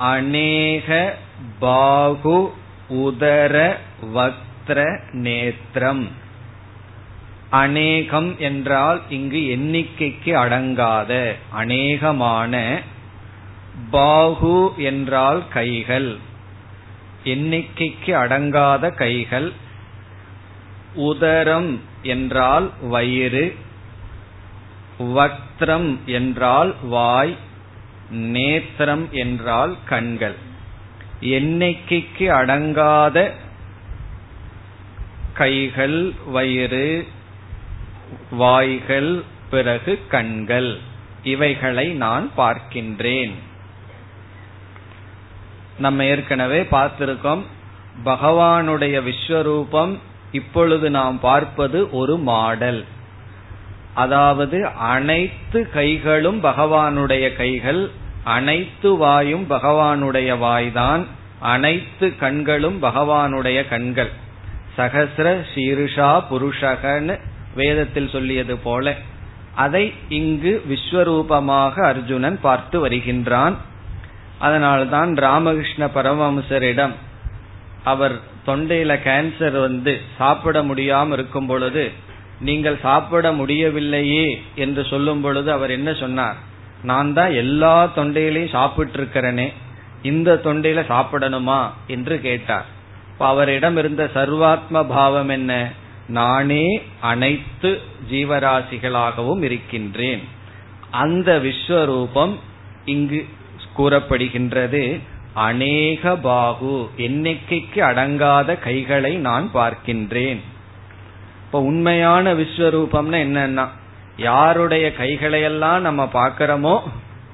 अनेक 0.02 0.90
बाहु 1.62 2.38
உதர 2.91 3.77
வக்திர 4.15 5.01
நேத்திரம். 5.13 6.09
அநேகம் 7.51 8.37
என்றால் 8.39 9.03
இங்கு 9.09 9.37
எண்ணிக்கைக்கு 9.37 10.35
அடங்காத 10.35 11.35
அநேகமான 11.59 12.81
பாகு 13.93 14.73
என்றால் 14.77 15.49
கைகள். 15.49 16.19
எண்ணிக்கைக்கு 17.25 18.15
அடங்காத 18.15 18.95
கைகள். 18.95 19.53
உதரம் 20.97 21.79
என்றால் 22.03 22.71
வயிறு. 22.83 23.57
வக்திரம் 24.99 26.05
என்றால் 26.05 26.75
வாய். 26.83 27.37
நேத்திரம் 28.11 29.11
என்றால் 29.11 29.77
கண்கள். 29.85 30.49
எண்ணிக்கைக்கு 31.21 32.27
அடங்காத 32.27 33.31
கைகள் 35.35 36.13
வயிறு 36.27 37.07
வாய்கள் 38.31 39.23
பிறகு 39.51 39.99
கண்கள். 40.09 40.79
இவைகளை 41.23 41.89
நான் 41.89 42.31
பார்க்கின்றேன். 42.37 43.33
நம்ம 45.79 46.05
ஏற்கனவே 46.05 46.61
பார்த்திருக்கோம் 46.61 47.43
பகவானுடைய 48.05 49.03
விஸ்வரூபம் 49.03 49.99
இப்பொழுது 50.33 50.91
நாம் 50.91 51.21
பார்ப்பது 51.21 51.91
ஒரு 51.91 52.17
மாடல். 52.17 52.85
அதாவது 53.95 54.67
அனைத்து 54.67 55.71
கைகளும் 55.71 56.45
பகவானுடைய 56.45 57.37
கைகள் 57.37 57.91
அனைத்து 58.25 58.97
வாயும் 58.97 59.51
பகவானுடைய 59.51 60.31
வாய்தான் 60.39 61.05
அனைத்து 61.39 62.17
கண்களும் 62.17 62.83
பகவானுடைய 62.83 63.69
கண்கள். 63.69 64.11
சகசிர 64.77 65.45
சீருஷா 65.55 66.23
புருஷகன்னு 66.31 67.19
வேதத்தில் 67.55 68.09
சொல்லியது 68.09 68.57
போல 68.57 68.95
அதை 69.55 69.93
இங்கு 70.09 70.63
விஸ்வரூபமாக 70.69 71.83
அர்ஜுனன் 71.83 72.39
பார்த்து 72.41 72.89
வருகின்றான். 72.89 73.57
அதனால்தான் 74.39 75.15
ராமகிருஷ்ண 75.15 75.87
பரமஹம்சரிடம் 75.87 76.93
அவர் 77.85 78.13
தொண்டையில 78.47 78.93
கேன்சர் 79.05 79.61
வந்து 79.61 80.01
சாப்பிட 80.19 80.63
முடியாம 80.63 81.13
இருக்கும் 81.13 81.47
பொழுது 81.47 81.91
நீங்கள் 82.41 82.79
சாப்பிட 82.83 83.33
முடியவில்லையே 83.33 84.43
என்று 84.55 84.85
சொல்லும் 84.85 85.21
பொழுது 85.21 85.53
அவர் 85.53 85.71
என்ன 85.71 85.93
சொன்னார்? 85.93 86.37
நான் 86.83 87.13
தான் 87.13 87.33
எல்லா 87.33 87.87
தொண்டையிலையும் 87.97 88.49
சாப்பிட்டு 88.49 89.03
இருக்கிறேனே 89.03 89.53
இந்த 90.03 90.41
தொண்டையில 90.45 90.83
சாப்பிடணுமா 90.89 91.71
என்று 91.87 92.21
கேட்டார். 92.21 92.67
அவரிடம் 93.19 93.77
இருந்த 93.77 94.11
சர்வாத்ம 94.15 94.89
பாவம் 94.89 95.29
என்ன? 95.29 95.73
நானே 96.09 96.83
அனைத்து 97.01 97.81
ஜீவராசிகளாகவும் 98.11 99.43
இருக்கின்றேன். 99.43 100.21
அந்த 100.91 101.39
விஸ்வரூபம் 101.39 102.35
இங்கு 102.85 103.27
கூறப்படுகின்றது. 103.77 105.01
அநேக 105.35 106.17
பாகு 106.17 106.91
எண்ணிக்கைக்கு 106.97 107.81
அடங்காத 107.81 108.59
கைகளை 108.59 109.17
நான் 109.17 109.51
பார்க்கின்றேன். 109.55 110.41
இப்ப 111.45 111.61
உண்மையான 111.61 112.35
விஸ்வரூபம்னா 112.35 113.19
என்னன்னா 113.27 113.69
யாருடைய 114.21 114.93
கைகளையெல்லாம் 114.99 115.79
நம்ம 115.79 116.11
பார்க்கிறோமோ 116.13 116.81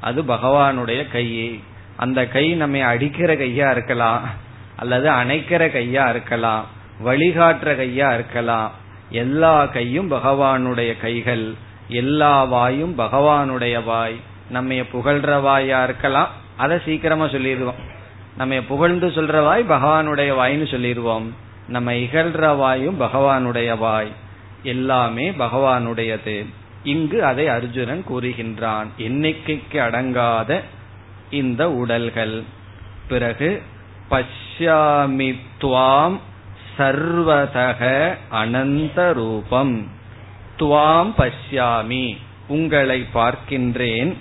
அது 0.00 0.22
பகவானுடைய 0.22 1.06
கையே. 1.12 1.60
அந்த 1.96 2.26
கை 2.26 2.54
நம்ம 2.54 2.84
அடிக்கிற 2.84 3.34
கையா 3.34 3.70
இருக்கலாம் 3.70 4.28
அல்லது 4.76 5.10
அணைக்கிற 5.10 5.68
கையா 5.76 6.10
இருக்கலாம் 6.10 6.66
வழிகாட்டுற 7.04 7.76
கையா 7.76 8.14
இருக்கலாம். 8.14 8.72
எல்லா 9.10 9.66
கையும் 9.66 10.10
பகவானுடைய 10.10 11.00
கைகள். 11.00 11.54
எல்லா 11.88 12.44
வாயும் 12.44 12.98
பகவானுடைய 12.98 13.84
வாய். 13.84 14.16
நம்ம 14.50 14.74
புகழ்ற 14.74 15.40
வாயா 15.40 15.84
இருக்கலாம். 15.84 16.28
அதை 16.56 16.78
சீக்கிரமா 16.84 17.28
சொல்லிடுவோம். 17.28 17.80
நம்ம 18.36 18.60
புகழ்ந்து 18.68 19.08
சொல்ற 19.08 19.42
வாய் 19.42 19.64
பகவானுடைய 19.68 20.34
வாய்னு 20.34 20.70
சொல்லிடுவோம். 20.70 21.34
நம்ம 21.68 21.92
இகழ்ற 21.92 22.56
வாயும் 22.56 23.00
பகவானுடைய 23.00 23.78
வாய். 23.78 24.12
எல்லாமே 24.62 25.30
பகவானுடையது. 25.30 26.46
இங்கு 26.86 27.24
அதை 27.24 27.48
அர்ஜுனன் 27.48 28.04
கூறுகின்றான். 28.08 28.86
எண்ணிக்கைக்கு 28.98 29.78
அடங்காத 29.78 30.60
இந்த 31.30 31.70
உடல்கள்? 31.70 32.42
பிறகு 33.08 33.62
பஷ்யாமி 34.10 35.38
துவாம் 35.60 36.18
சர்வதக 36.78 38.14
அனந்த 38.30 39.12
ரூபம். 39.12 39.88
துவாம் 40.58 41.12
பஷ்யாமி 41.18 42.16
உங்களை 42.48 43.06
பார்க்கின்றேன். 43.14 44.14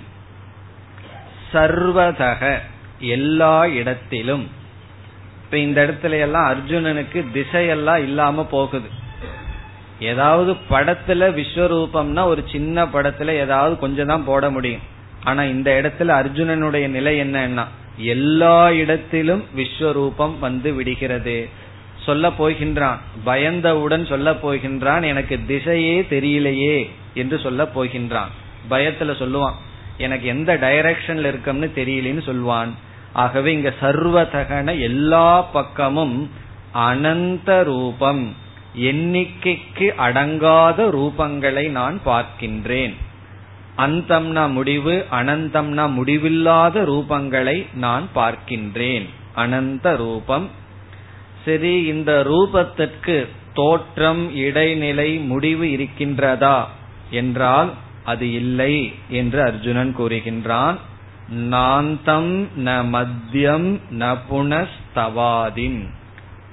சர்வதக 1.52 2.58
எல்லா 2.98 3.66
இடத்திலும். 3.66 4.50
இப்ப 5.44 5.58
இந்த 5.58 5.86
இடத்துல 5.86 6.20
எல்லாம் 6.20 6.50
அர்ஜுனனுக்கு 6.52 7.24
திசையெல்லாம் 7.34 8.02
இல்லாம 8.02 8.44
போகுது. 8.44 8.95
ஏதாவது 10.00 10.52
படத்துல 10.70 11.44
விஸ்வரூபம்னா 11.46 12.24
ஒரு 12.24 12.44
சின்ன 12.52 12.84
படத்துல 12.84 13.26
ஏதாவது 13.26 13.78
கொஞ்சம் 13.78 14.06
தான் 14.06 14.24
போட 14.24 14.50
முடியும். 14.50 14.80
ஆனா 15.24 15.42
இந்த 15.42 15.70
இடத்துல 15.82 16.08
அர்ஜுனனுடைய 16.10 16.88
நிலை 16.88 17.20
என்னன்னா 17.20 17.64
எல்லா 17.96 18.72
இடத்திலும் 18.72 19.44
விஸ்வரூபம் 19.56 20.38
வந்து 20.38 20.72
விடுகிறது. 20.72 21.48
சொல்ல 22.04 22.28
போகின்றான் 22.28 22.96
பயந்தவுடன் 23.24 24.06
சொல்ல 24.06 24.32
போகின்றான் 24.32 25.04
எனக்கு 25.04 25.38
திசையே 25.48 26.06
தெரியலையே 26.10 26.90
என்று 27.14 27.38
சொல்ல 27.38 27.64
போகின்றான். 27.64 28.32
பயத்துல 28.70 29.10
சொல்லுவான் 29.22 29.54
எனக்கு 29.98 30.26
எந்த 30.26 30.56
டைரக்ஷன்ல 30.56 31.30
இருக்கம்னு 31.32 31.68
தெரியலன்னு 31.76 32.22
சொல்வான். 32.22 32.74
ஆகவே 33.12 33.52
இங்க 33.52 33.72
சர்வதகன 33.80 34.80
எல்லா 34.80 35.42
பக்கமும் 35.42 36.30
அனந்த 36.72 37.62
ரூபம். 37.62 38.36
எண்ணிக்கைக்கு 38.76 39.86
அடங்காத 39.96 40.88
ரூபங்களை 40.90 41.70
நான் 41.70 42.00
பார்க்கின்றேன். 42.04 42.94
அந்தம்னா 43.78 44.52
முடிவு 44.52 45.06
அனந்தம்னா 45.10 45.92
முடிவில்லாத 45.92 46.82
ரூபங்களை 46.82 47.66
நான் 47.74 48.06
பார்க்கின்றேன். 48.14 49.06
அனந்த 49.34 49.96
ரூபம். 49.96 50.50
சரி 51.44 51.84
இந்த 51.84 52.24
ரூபத்திற்கு 52.28 53.26
தோற்றம் 53.52 54.34
இடைநிலை 54.36 55.18
முடிவு 55.18 55.66
இருக்கின்றதா 55.66 56.64
என்றால் 57.10 57.70
அது 58.04 58.32
இல்லை 58.32 58.92
என்று 59.08 59.42
அர்ஜுனன் 59.42 59.96
கூறுகின்றான். 59.98 60.76
நாந்தம் 61.50 62.48
ந 62.56 62.68
மத்தியம் 62.92 63.80
ந 63.98 64.16
புனஸ்தவாதிம். 64.30 65.80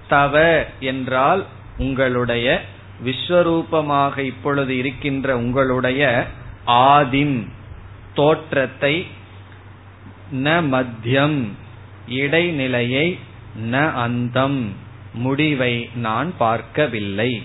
தவ 0.07 0.65
என்றால் 0.79 1.45
உங்களுடைய 1.77 2.61
விஸ்வரூபமாக 3.03 4.17
இப்பொழுது 4.17 4.77
இருக்கின்ற 4.77 5.37
உங்களுடைய 5.37 6.27
ஆதிம் 6.67 7.47
தோற்றத்தை 8.13 9.05
ந 10.31 10.47
மத்தியம் 10.71 11.47
இடைநிலையை 12.07 13.17
ந 13.71 13.91
அந்தம் 13.91 14.73
முடிவை 15.13 15.89
நான் 15.93 16.33
பார்க்கவில்லை. 16.37 17.43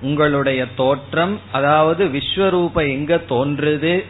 உங்களுடைய 0.00 0.66
தோற்றம் 0.74 1.40
அதாவது 1.52 2.04
விஸ்வரூப 2.06 2.88
எங்க 2.88 3.20
தோன்றுது 3.28 4.04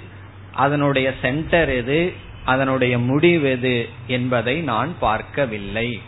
அதனுடைய 0.52 1.14
சென்டர் 1.20 1.68
எது 1.68 2.12
அதனுடைய 2.44 2.98
முடிவு 2.98 3.50
எது 3.50 3.88
என்பதை 4.06 4.60
நான் 4.60 4.92
பார்க்கவில்லை. 5.00 6.00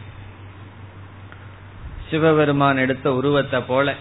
சிவபெருமான் 2.11 2.77
எடுத்த 2.77 3.15
உருவத்தை 3.15 3.61
போல. 3.61 3.95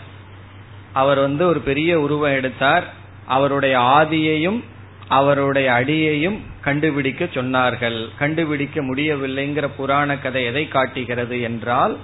அவர் 0.93 1.19
வந்து 1.19 1.47
ஒரு 1.47 1.59
பெரிய 1.59 1.99
உருவம் 1.99 2.35
எடுத்தார். 2.35 2.85
அவருடைய 3.25 3.75
ஆதியையும் 3.79 4.59
அவருடைய 5.07 5.73
அடியையும் 5.73 6.37
கண்டுபிடிக்க 6.61 7.25
சொன்னார்கள். 7.25 8.07
கண்டுபிடிக்க 8.17 8.81
முடியவில்லைங்கிற 8.81 9.69
புராண 9.77 10.17
கதை 10.17 10.43
எதை 10.43 10.67
காட்டுகிறது 10.67 11.41
என்றால் 11.41 11.97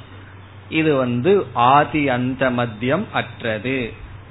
இது 0.70 0.96
வந்து 0.96 1.46
ஆதி 1.54 2.10
அந்த 2.10 2.50
மத்தியம் 2.50 3.04
அற்றது. 3.12 3.78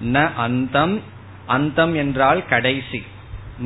ந 0.05 0.35
அந்தம் 0.37 1.01
அந்தம் 1.47 1.95
என்றால் 1.95 2.41
கடைசி. 2.47 3.03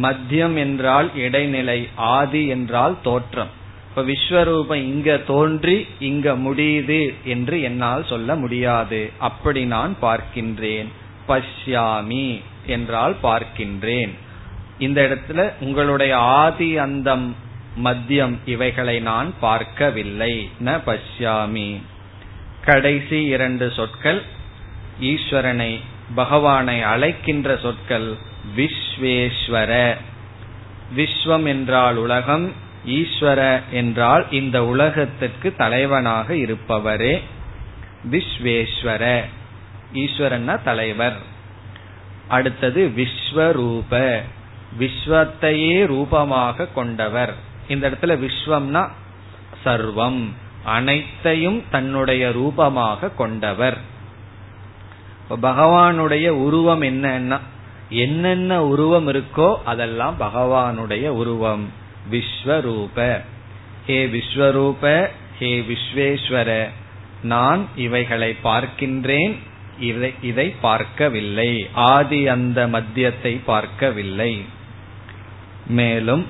மத்தியம் 0.03 0.57
என்றால் 0.57 1.09
இடைநிலை 1.17 1.89
ஆதி 1.95 2.47
என்றால் 2.47 2.97
தோற்றம். 3.03 3.53
இப்ப 3.97 4.13
விஸ்வரூபம் 4.13 4.75
இங்க 4.75 5.19
தோன்றி 5.19 5.87
இங்க 5.99 6.33
முடியுது 6.33 7.15
என்று 7.25 7.63
என்னால் 7.63 8.07
சொல்ல 8.07 8.35
முடியாது. 8.35 9.11
அப்படி 9.19 9.65
நான் 9.65 9.97
பார்க்கின்றேன். 10.03 10.87
பஷ்யாமி 11.29 12.41
என்றால் 12.67 13.17
பார்க்கின்றேன். 13.23 14.11
இந்த 14.79 15.01
இடத்துல 15.03 15.53
உங்களுடைய 15.61 16.17
ஆதி 16.17 16.79
அந்தம் 16.79 17.37
மத்தியம் 17.85 18.37
இவைகளை 18.47 19.01
நான் 19.01 19.35
பார்க்கவில்லை. 19.41 20.51
ந 20.65 20.81
பஷ்யாமி. 20.87 21.81
கடைசி 22.65 23.25
இரண்டு 23.25 23.71
சொற்கள் 23.71 24.23
ஈஸ்வரனை 25.01 25.81
பகவானை 26.15 26.83
அழைக்கின்ற 26.83 27.59
சொற்கள் 27.63 28.15
விஸ்வேஸ்வர. 28.57 29.97
விஸ்வம் 30.97 31.47
என்றால் 31.47 31.97
உலகம் 31.97 32.65
ஈஸ்வர 32.87 33.61
என்றால் 33.71 34.31
இந்த 34.31 34.65
உலகத்திற்கு 34.65 35.55
தலைவனாக 35.57 36.35
இருப்பவரே 36.35 37.21
விஸ்வேஸ்வர. 38.11 39.21
ஈஸ்வரன்னா 39.95 40.63
தலைவர். 40.63 41.17
அடுத்தது 42.29 42.93
விஸ்வரூப. 42.97 44.21
விஸ்வத்தையே 44.79 45.87
ரூபமாக 45.87 46.67
கொண்டவர். 46.67 47.35
இந்த 47.69 47.91
இடத்துல 47.91 48.29
விஸ்வம்னா 48.29 48.89
சர்வம். 49.65 50.29
அனைத்தையும் 50.65 51.63
தன்னுடைய 51.71 52.31
ரூபமாக 52.33 53.09
கொண்டவர். 53.09 53.79
பகவானுடைய 55.31 56.29
உருவம் 56.29 56.83
என்னன்னா 56.83 57.41
என்னென்ன 57.89 58.65
உருவம் 58.65 59.09
இருக்கோ 59.09 59.57
அதெல்லாம் 59.65 60.21
பகவானுடைய 60.21 61.09
உருவம். 61.09 61.85
விஸ்வரூப. 62.11 63.21
ஹே 63.87 64.07
விஸ்வரூப 64.07 65.09
ஹே 65.39 65.65
விஸ்வேஸ்வர 65.71 66.69
நான் 67.23 67.67
இவைகளை 67.77 68.37
பார்க்கின்றேன் 68.45 69.37
இதை 69.81 70.13
இதை 70.23 70.55
பார்க்கவில்லை. 70.61 71.69
ஆதி 71.73 72.29
அந்த 72.29 72.69
மத்தியத்தை 72.69 73.41
பார்க்கவில்லை. 73.47 74.45
மேலும் 75.67 76.27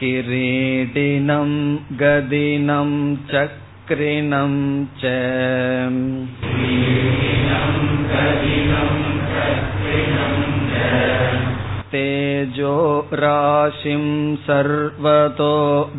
கிரீடினம் 0.00 1.80
கதினம் 1.98 2.98
சக்ரினம் 3.30 4.86
ச. 5.00 5.04
तेजो 12.59 12.77
राशिं 13.19 14.03
सर्वतो 14.45 15.51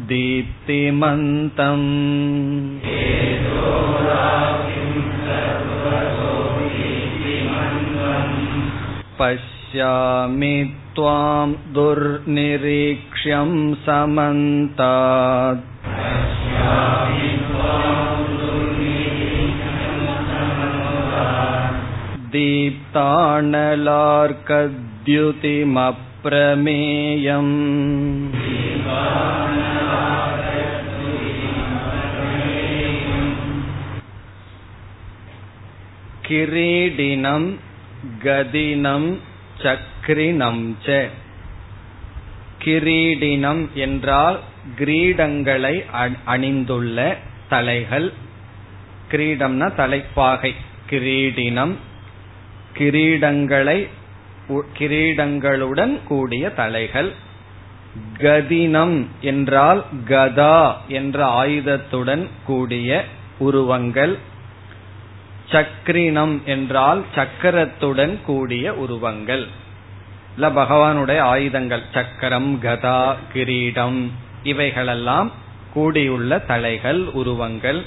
दीप्तिमन्तम् 0.09 1.87
पश्यामि 9.21 10.57
त्वां 10.97 11.49
दुर्निरीक्ष्यं 11.79 13.55
समन्तात् 13.87 15.65
பிரமேயம். 26.24 27.54
கிரீடினம் 36.28 37.56
கதினம் 38.24 39.18
சக்ரினம் 39.62 40.76
ச. 40.86 41.10
கிரீடினம் 42.64 43.68
என்றால் 43.74 44.40
கிரீடங்களை 44.80 45.86
அணிந்துள்ள 46.26 47.18
தலைகள். 47.50 48.14
கிரீடம்னா 49.12 49.76
தலைப்பாகை. 49.76 50.56
கிரீடினம் 50.90 51.76
கிரீடங்களை 52.78 53.88
கிரீடங்களுடன் 54.50 56.00
கூடிய 56.08 56.50
தலைகள். 56.50 57.14
கதினம் 58.18 59.08
என்றால் 59.22 59.84
கதா 60.06 60.82
என்ற 60.88 61.26
ஆயுதத்துடன் 61.26 62.28
கூடிய 62.46 63.06
உருவங்கள். 63.38 64.18
சக்ரினம் 65.52 66.44
என்றால் 66.44 67.04
சக்கரத்துடன் 67.16 68.22
கூடிய 68.22 68.74
உருவங்கள். 68.74 69.48
இல்ல 70.34 70.50
பகவானுடைய 70.50 71.20
ஆயுதங்கள் 71.20 71.84
சக்கரம் 71.94 72.60
கதா 72.60 73.16
கிரீடம் 73.34 74.12
இவைகளெல்லாம் 74.44 75.32
கூடியுள்ள 75.74 76.40
தலைகள் 76.40 77.02
உருவங்கள். 77.06 77.84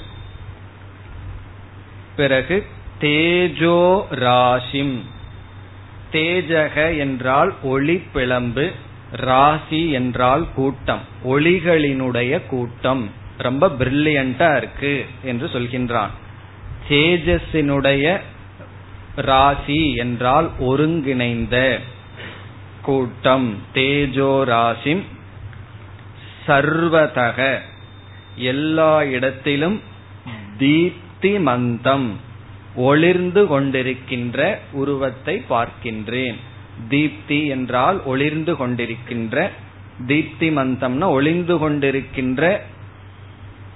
பிறகு 2.15 2.65
தேஜோ 3.01 4.05
ராசிம். 4.11 5.01
தேஜக 6.11 6.97
என்றால் 6.97 7.53
ஒளி 7.63 7.95
பிளம்பு 8.13 8.71
ராசி 9.11 9.91
என்றால் 9.91 10.47
கூட்டம் 10.55 11.01
ஒளிகளினுடைய 11.23 12.45
கூட்டம். 12.45 13.11
ரொம்ப 13.37 13.67
பிரில்லியண்டா 13.67 14.57
இருக்கு 14.57 15.05
என்று 15.23 15.47
சொல்கின்றான். 15.47 16.13
தேஜஸினுடைய 16.89 18.19
ராசி 19.15 19.95
என்றால் 19.95 20.49
ஒருங்கிணைந்த 20.59 21.79
கூட்டம் 22.81 23.57
தேஜோ 23.73 24.31
ராசிம் 24.51 25.03
சர்வதக 26.47 27.59
எல்லா 28.35 29.03
இடத்திலும் 29.03 29.81
தீப்தி 30.57 31.39
மந்தம் 31.39 32.15
ஒளிர்ந்து 32.75 33.43
கொண்டிருக்கின்ற 33.43 34.57
உருவத்தை 34.71 35.45
பார்க்கின்றேன். 35.49 36.35
தீப்தி 36.89 37.47
என்றால் 37.47 38.03
ஒளிர்ந்து 38.03 38.53
கொண்டிருக்கின்ற 38.53 39.49
தீப்தி 40.07 40.49
மந்தம்னா 40.49 41.07
ஒளிந்து 41.09 41.55
கொண்டிருக்கின்ற 41.55 42.59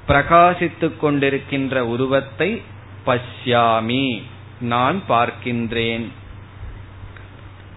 பிரகாசித்துக் 0.08 1.00
கொண்டிருக்கின்ற 1.02 1.80
உருவத்தை 1.80 2.62
பஷ்யாமி 3.06 4.22
நான் 4.62 5.02
பார்க்கின்றேன். 5.10 6.08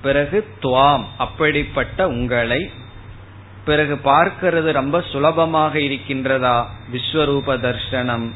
பிறகு 0.02 0.48
துவாம் 0.62 1.04
அப்படிப்பட்ட 1.18 2.08
உங்களை. 2.08 2.70
பிறகு 3.64 3.94
பார்க்கிறது 3.94 4.72
ரொம்ப 4.72 5.00
சுலபமாக 5.00 5.78
இருக்கின்றதா? 5.78 6.64
விஸ்வரூப 6.92 7.58
தர்சனம் 7.58 8.30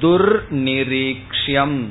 துர்நிரீக்ஷியம். 0.00 1.86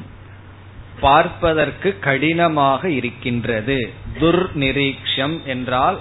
பார்ப்பதற்கு 0.99 1.99
கடினமாக 1.99 2.89
இருக்கின்றது. 2.89 3.93
துர்நிரீக்ஷம் 4.19 5.43
என்றால் 5.43 5.99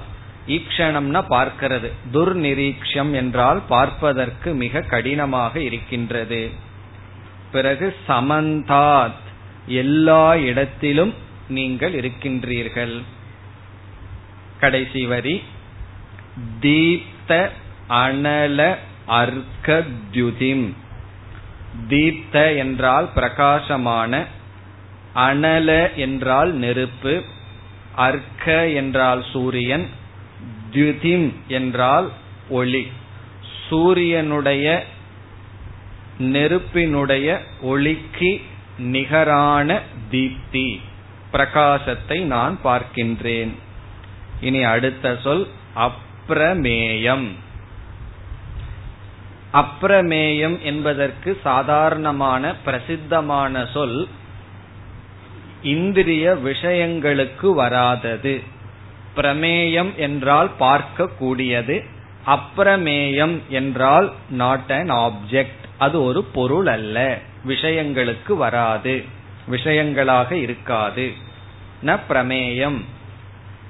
ஈக்ஷணம்னா 0.48 1.24
பார்க்கிறது. 1.30 1.90
துர்நிரீக்ஷம் 2.12 3.12
என்றால் 3.12 3.62
பார்ப்பதற்கு 3.68 4.54
மிக 4.54 4.80
கடினமாக 4.80 5.60
இருக்கின்றது. 5.60 6.50
பிறகு 7.52 7.96
சமந்தாத். 8.08 9.22
எல்லா 9.66 10.36
இடத்திலும் 10.36 11.14
நீங்கள் 11.48 11.94
இருக்கின்றீர்கள். 11.94 13.02
கடைசி 14.60 15.06
வரி. 15.06 15.42
தீப்த 16.60 17.50
அனல 17.88 18.76
அர்க்கத்யுதிம். 19.08 20.72
தீப்த 21.88 22.56
என்றால் 22.56 23.08
பிரகாசமான 23.14 24.24
அனல 25.14 25.94
என்றால் 25.94 26.52
நெருப்பு 26.52 27.22
அர்க்க 27.94 28.68
என்றால் 28.68 29.24
சூரியன் 29.32 29.86
துதிம் 30.70 31.32
என்றால் 31.48 32.08
ஒளி. 32.48 32.86
சூரியனுடைய 33.68 34.84
நெருப்பினுடைய 36.18 37.40
ஒளிக்கு 37.62 38.40
நிகரான 38.78 39.80
தீப்தி 40.10 40.80
பிரகாசத்தை 41.32 42.18
நான் 42.20 42.58
பார்க்கின்றேன். 42.64 43.52
இனி 44.40 44.62
அடுத்த 44.62 45.16
சொல் 45.22 45.48
அப்ரமேயம். 45.76 47.28
அப்பிரமேயம் 49.54 50.60
என்பதற்கு 50.60 51.30
சாதாரணமான 51.42 52.54
பிரசித்தமான 52.64 53.66
சொல் 53.66 54.08
இந்திரிய 55.62 56.34
விஷயங்களுக்கு 56.44 57.48
வராதது. 57.54 58.42
பிரமேயம் 59.16 59.94
என்றால் 59.96 60.50
பார்க்க 60.58 61.06
கூடியது 61.18 61.76
அப்பிரமேயம் 62.26 63.36
என்றால் 63.48 64.12
நாட் 64.30 64.72
அன் 64.72 64.90
ஆப்ஜெக்ட் 64.90 65.64
அது 65.78 66.04
ஒரு 66.04 66.24
பொருள் 66.24 66.66
அல்ல 66.66 67.18
விஷயங்களுக்கு 67.46 68.32
வராது 68.36 69.04
விஷயங்களாக 69.50 70.32
இருக்காது. 70.32 71.06
ந 71.82 71.96
பிரமேயம். 72.08 72.78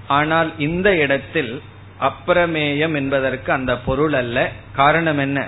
ஆனால் 0.09 0.51
இந்த 0.59 0.89
இடத்தில் 0.97 1.63
அப்பிரமேயம் 2.01 2.95
என்பதற்கு 2.95 3.53
அந்த 3.53 3.77
பொருள் 3.79 4.13
அல்ல. 4.13 4.53
காரணம் 4.73 5.19
என்ன? 5.19 5.39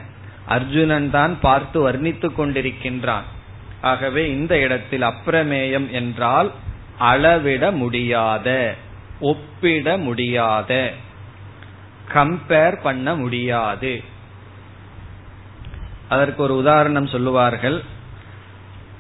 அர்ஜுனன் 0.47 1.11
தான் 1.11 1.41
பார்த்து 1.41 1.91
வர்ணித்துக் 1.91 2.37
கொண்டிருக்கின்றான். 2.39 3.27
ஆகவே 3.81 4.31
இந்த 4.31 4.59
இடத்தில் 4.59 5.03
அப்பிரமேயம் 5.03 5.91
என்றால் 5.91 6.51
அளவிட 6.99 7.71
முடியாத 7.71 8.75
ஒப்பிட 9.21 9.97
முடியாத 9.99 10.93
கம்பேர் 12.15 12.77
பண்ண 12.83 13.15
முடியாது. 13.15 14.03
அதற்கு 16.09 16.43
ஒரு 16.43 16.57
உதாரணம் 16.57 17.07
சொல்லுவார்கள். 17.07 17.83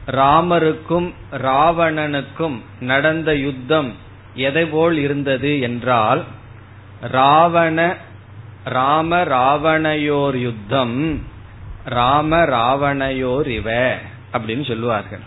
ராமருக்கும் 0.06 1.12
ராவணனுக்கும் 1.32 2.62
நடந்த 2.80 3.34
யுத்தம் 3.34 3.94
எதை 4.34 4.64
போல் 4.64 4.96
இருந்தது 4.96 5.60
என்றால் 5.60 6.24
ராவண 7.00 7.96
ராம 8.64 9.24
ராவணையோர் 9.24 10.34
யுத்தம் 10.34 11.22
ராம 11.88 12.36
ராவணையோர் 12.44 13.46
இவ 13.46 13.96
அப்படின்னு 14.32 14.66
சொல்லுவார்கள். 14.68 15.20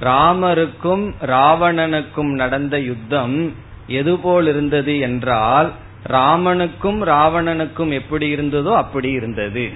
ராமருக்கும் 0.00 1.12
ராவணனுக்கும் 1.26 2.32
நடந்த 2.34 2.80
யுத்தம் 2.80 3.54
எது 3.86 4.18
போல் 4.18 4.46
இருந்தது 4.46 4.98
என்றால் 4.98 5.72
ராமனுக்கும் 6.10 6.98
ராவணனுக்கும் 7.04 7.92
எப்படி 7.92 8.34
இருந்ததோ 8.34 8.76
அப்படி 8.76 9.10
இருந்தது. 9.10 9.70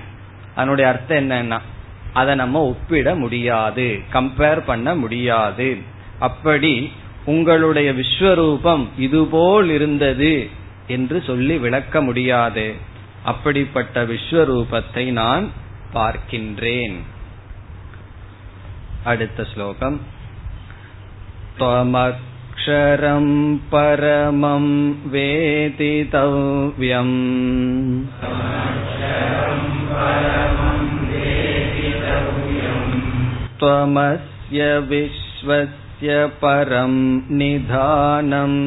அதனுடைய 0.54 0.90
அர்த்தம் 0.90 1.30
என்னன்னா 1.30 1.58
அதை 2.12 2.34
நம்ம 2.34 2.62
ஒப்பிட 2.62 3.14
முடியாது 3.14 3.98
கம்பேர் 4.12 4.60
பண்ண 4.66 4.94
முடியாது. 4.94 5.78
அப்படி 6.18 6.92
உங்களுடைய 7.24 7.92
விஸ்வரூபம் 7.92 8.88
இதுபோல் 8.98 9.70
இருந்தது 9.70 10.48
என்று 10.86 11.22
சொல்லி 11.26 11.56
விளக்க 11.56 12.02
முடியாது. 12.02 12.74
அப்படிப்பட்ட 13.24 14.04
விஸ்வரூபத்தை 14.04 15.12
நான் 15.12 15.50
பார்க்கின்றேன் 15.95 16.97
அடுத்த 19.11 19.41
ஸ்லோகம் 19.53 19.97
त्वमक्षरं 21.59 23.27
परमं 23.71 24.65
वेदितव्यम् 25.13 27.15
त्वमस्य 33.61 34.67
विश्वस्य 34.91 36.25
परं 36.41 36.93
निधानम् 37.39 38.59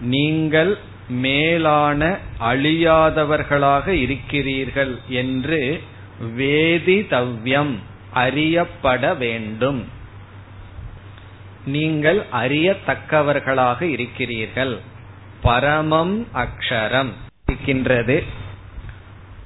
நீங்கள் 0.00 0.78
மேலான 1.08 2.18
அழியாதவர்களாக 2.40 3.86
இருக்கிறீர்கள் 3.88 4.98
என்று 5.08 5.82
வேதிதவ்யம் 6.36 7.74
அறியப்பட 8.12 9.14
வேண்டும். 9.14 9.80
நீங்கள் 11.66 12.20
அறியத்தக்கவர்களாக 12.32 13.82
இருக்கிறீர்கள். 13.82 14.80
பரமம் 15.42 16.26
அக்ஷரம் 16.34 17.12
இருக்கின்றது. 17.46 18.24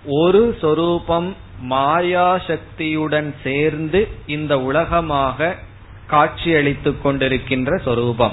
ஒரு 0.04 0.56
சொரூபம் 0.60 1.36
மாயா 1.60 2.38
சக்தியுடன் 2.38 3.34
சேர்ந்து 3.42 4.08
இந்த 4.26 4.60
உலகமாக 4.60 5.56
காட்சியளித்துக் 6.06 7.06
கொண்டிருக்கின்ற 7.06 7.82
சொரூபம். 7.82 8.32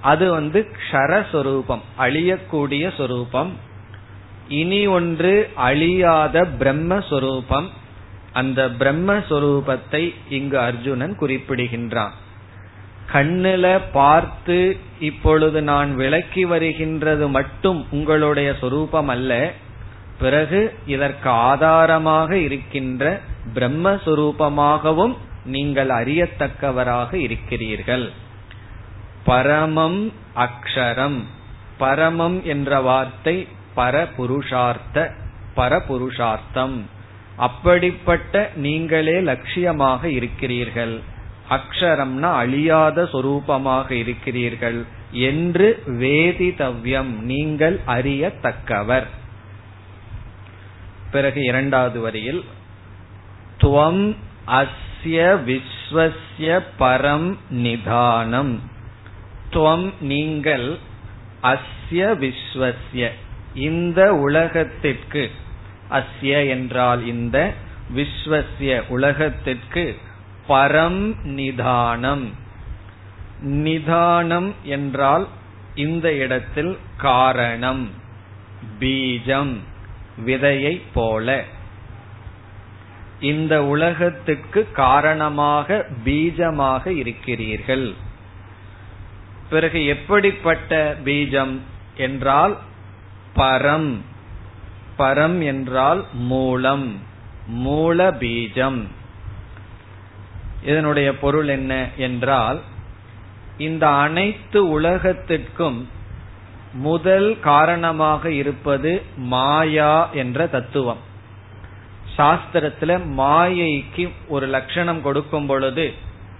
அது 0.00 0.30
வந்து 0.30 0.68
க்ஷரஸ்வரூபம் 0.90 1.80
அழியக்கூடிய 1.98 2.96
சொரூபம். 2.96 3.52
இனி 4.48 4.86
ஒன்று 4.86 5.50
அழியாத 5.54 6.46
பிரம்மஸ்வரூபம் 6.58 7.68
அந்த 8.32 8.68
பிரம்மஸ்வரூபத்தை 8.78 10.14
இங்கு 10.28 10.58
அர்ஜுனன் 10.58 11.16
குறிப்பிடுகின்றான். 11.18 12.10
கண்ணில 13.12 13.80
பார்த்து 13.92 14.76
இப்பொழுது 15.00 15.62
நான் 15.62 15.94
விளக்கி 15.94 16.44
வருகின்றது 16.44 17.28
மட்டும் 17.28 17.86
உங்களுடைய 17.90 18.54
சொரூபம் 18.60 19.08
அல்ல 19.08 19.52
பிறகு 20.22 20.60
இதற்கு 20.86 21.28
ஆதாரமாக 21.28 22.36
இருக்கின்ற 22.36 23.20
பிரம்மஸ்வரூபமாகவும் 23.54 25.14
நீங்கள் 25.44 25.90
அறியத்தக்கவராக 26.00 27.12
இருக்கிறீர்கள். 27.26 28.06
பரமம் 29.24 30.00
அக்ஷரம். 30.36 31.18
பரமம் 31.78 32.38
என்ற 32.44 32.80
வார்த்தை 32.80 33.36
பரபுருஷார்த்த 33.76 35.06
பரபுருஷார்த்தம். 35.56 36.76
அப்படிப்பட்ட 37.36 38.50
நீங்களே 38.66 39.16
லட்சியமாக 39.20 40.02
இருக்கிறீர்கள். 40.18 40.94
அக்ஷரம்னா 41.50 42.30
அழியாத 42.42 43.02
சொரூபமாக 43.12 43.88
இருக்கிறீர்கள் 43.90 44.80
என்று 45.12 45.68
வேதிதவ்யம் 46.02 47.12
நீங்கள் 47.30 47.76
அறியத்தக்கவர். 47.86 49.08
பிறகு 51.12 51.40
இரண்டாவது 51.42 52.00
வரியில் 52.00 52.44
துவம் 53.60 54.04
அஸ்ய 54.46 55.18
விஸ்வஸ்ய 55.48 56.60
பரம் 56.78 57.28
நிதானம். 57.50 58.54
துவம் 59.52 59.88
நீங்கள் 60.00 60.68
அஸ்ய 61.42 62.02
விஸ்வஸ்ய 62.22 63.10
இந்த 63.54 64.00
உலகத்திற்கு 64.14 65.30
அஸ்ய 65.90 66.48
என்றால் 66.48 67.06
இந்த 67.06 67.54
விஸ்வசிய 67.96 68.82
உலகத்திற்கு 68.88 69.84
பரம் 70.48 71.02
நிதானம். 71.22 72.24
நிதானம் 73.40 74.54
என்றால் 74.62 75.26
இந்த 75.74 76.06
இடத்தில் 76.14 76.78
காரணம் 76.96 77.84
பீஜம். 78.78 79.54
விதையை 80.26 80.82
போல. 80.94 81.44
இந்த 83.20 83.64
உலகத்துக்கு 83.64 84.68
காரணமாக 84.72 85.86
பீஜமாக 86.04 86.86
இருக்கிறீர்கள். 86.86 87.92
பிறகு 89.50 89.86
எப்படிப்பட்ட 89.86 90.96
பீஜம் 91.04 91.58
என்றால் 91.96 92.58
பரம். 93.36 93.96
பரம் 94.98 95.44
என்றால் 95.44 96.06
மூலம். 96.12 96.98
மூல 97.46 98.10
பீஜம். 98.10 98.86
இதனுடைய 100.62 101.18
பொருள் 101.18 101.48
என்ன 101.48 101.88
என்றால் 101.96 102.60
இந்த 103.58 103.88
அனைத்து 103.88 104.68
உலகத்திற்கும் 104.68 105.88
முதல் 106.72 107.40
காரணமாக 107.40 108.32
இருப்பது 108.32 109.02
மாயா 109.16 110.08
என்ற 110.12 110.46
தத்துவம். 110.46 110.98
சாஸ்திரத்துல 112.18 113.00
மாயைக்கு 113.16 114.12
ஒரு 114.28 114.46
லட்சணம் 114.46 115.02
கொடுக்கும் 115.02 115.46
பொழுது 115.46 115.92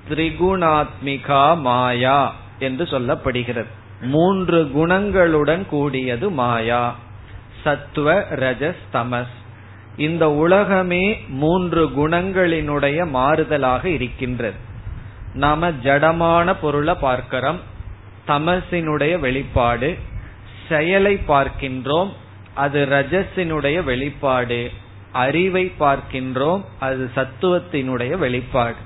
திரிகுணாத்மிகா 0.09 1.61
மாயா 1.61 2.35
என்று 2.59 2.85
சொல்லப்படுகிறது. 2.85 3.66
மூன்று 4.01 4.71
குணங்களுடன் 4.75 5.66
கூடியது 5.66 6.31
மாயா. 6.31 6.97
சத்துவ 7.62 8.21
ரஜஸ் 8.21 8.77
தமஸ். 8.92 9.35
இந்த 9.97 10.31
உலகமே 10.31 11.25
மூன்று 11.29 11.87
குணங்களினுடைய 11.87 13.09
மாறுதலாக 13.14 13.85
இருக்கின்றது. 13.85 14.57
நாம 15.35 15.71
ஜடமான 15.71 16.57
பொருளை 16.61 16.95
பார்க்கிறோம். 16.95 17.61
தமசினுடைய 18.29 19.18
வெளிப்பாடு 19.18 19.99
செயலை 20.72 21.14
பார்க்கின்றோம் 21.28 22.11
அது 22.64 22.80
ரஜஸினுடைய 22.90 23.76
வெளிப்பாடு. 23.85 24.62
அறிவை 25.24 25.64
பார்க்கின்றோம் 25.80 26.62
அது 26.78 27.02
சத்துவத்தினுடைய 27.16 28.12
வெளிப்பாடு. 28.18 28.80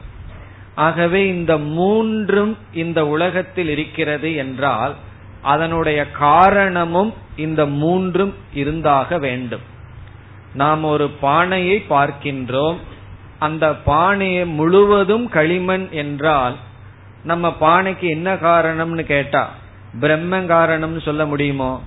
ஆகவே 0.87 1.21
இந்த 1.29 1.53
மூன்றும் 1.77 2.53
இந்த 2.75 3.01
உலகத்தில் 3.07 3.71
இருக்கிறது 3.75 4.31
என்றால் 4.35 4.95
அதனுடைய 5.43 6.01
காரணமும் 6.11 7.13
இந்த 7.37 7.63
மூன்றும் 7.81 8.35
இருந்தாக 8.55 9.19
வேண்டும். 9.19 9.65
நாம் 10.55 10.85
ஒரு 10.85 11.07
பானையை 11.21 11.79
பார்க்கின்றோம் 11.91 12.79
அந்த 13.39 13.65
பானையை 13.89 14.45
முழுவதும் 14.59 15.27
களிமண் 15.29 15.87
என்றால் 16.03 16.57
நம்ம 17.23 17.47
பானைக்கு 17.61 18.07
என்ன 18.17 18.29
காரணம்னு 18.47 19.05
கேட்டா 19.13 19.43
பிரம்ம 20.01 21.01
சொல்ல 21.05 21.27
முடியுமோ? 21.27 21.83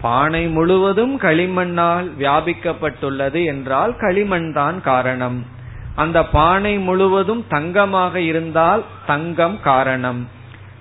பானை 0.00 0.46
முழுவதும் 0.46 1.20
களிமண்ணால் 1.20 2.10
வியாபிக்கப்பட்டுள்ளது 2.18 3.44
என்றால் 3.44 3.96
களிமண் 3.96 4.52
தான் 4.52 4.82
காரணம். 4.82 5.46
அந்த 5.94 6.24
பானை 6.24 6.78
முழுவதும் 6.78 7.44
தங்கமாக 7.48 8.20
இருந்தால் 8.20 8.84
தங்கம் 9.06 9.60
காரணம். 9.60 10.28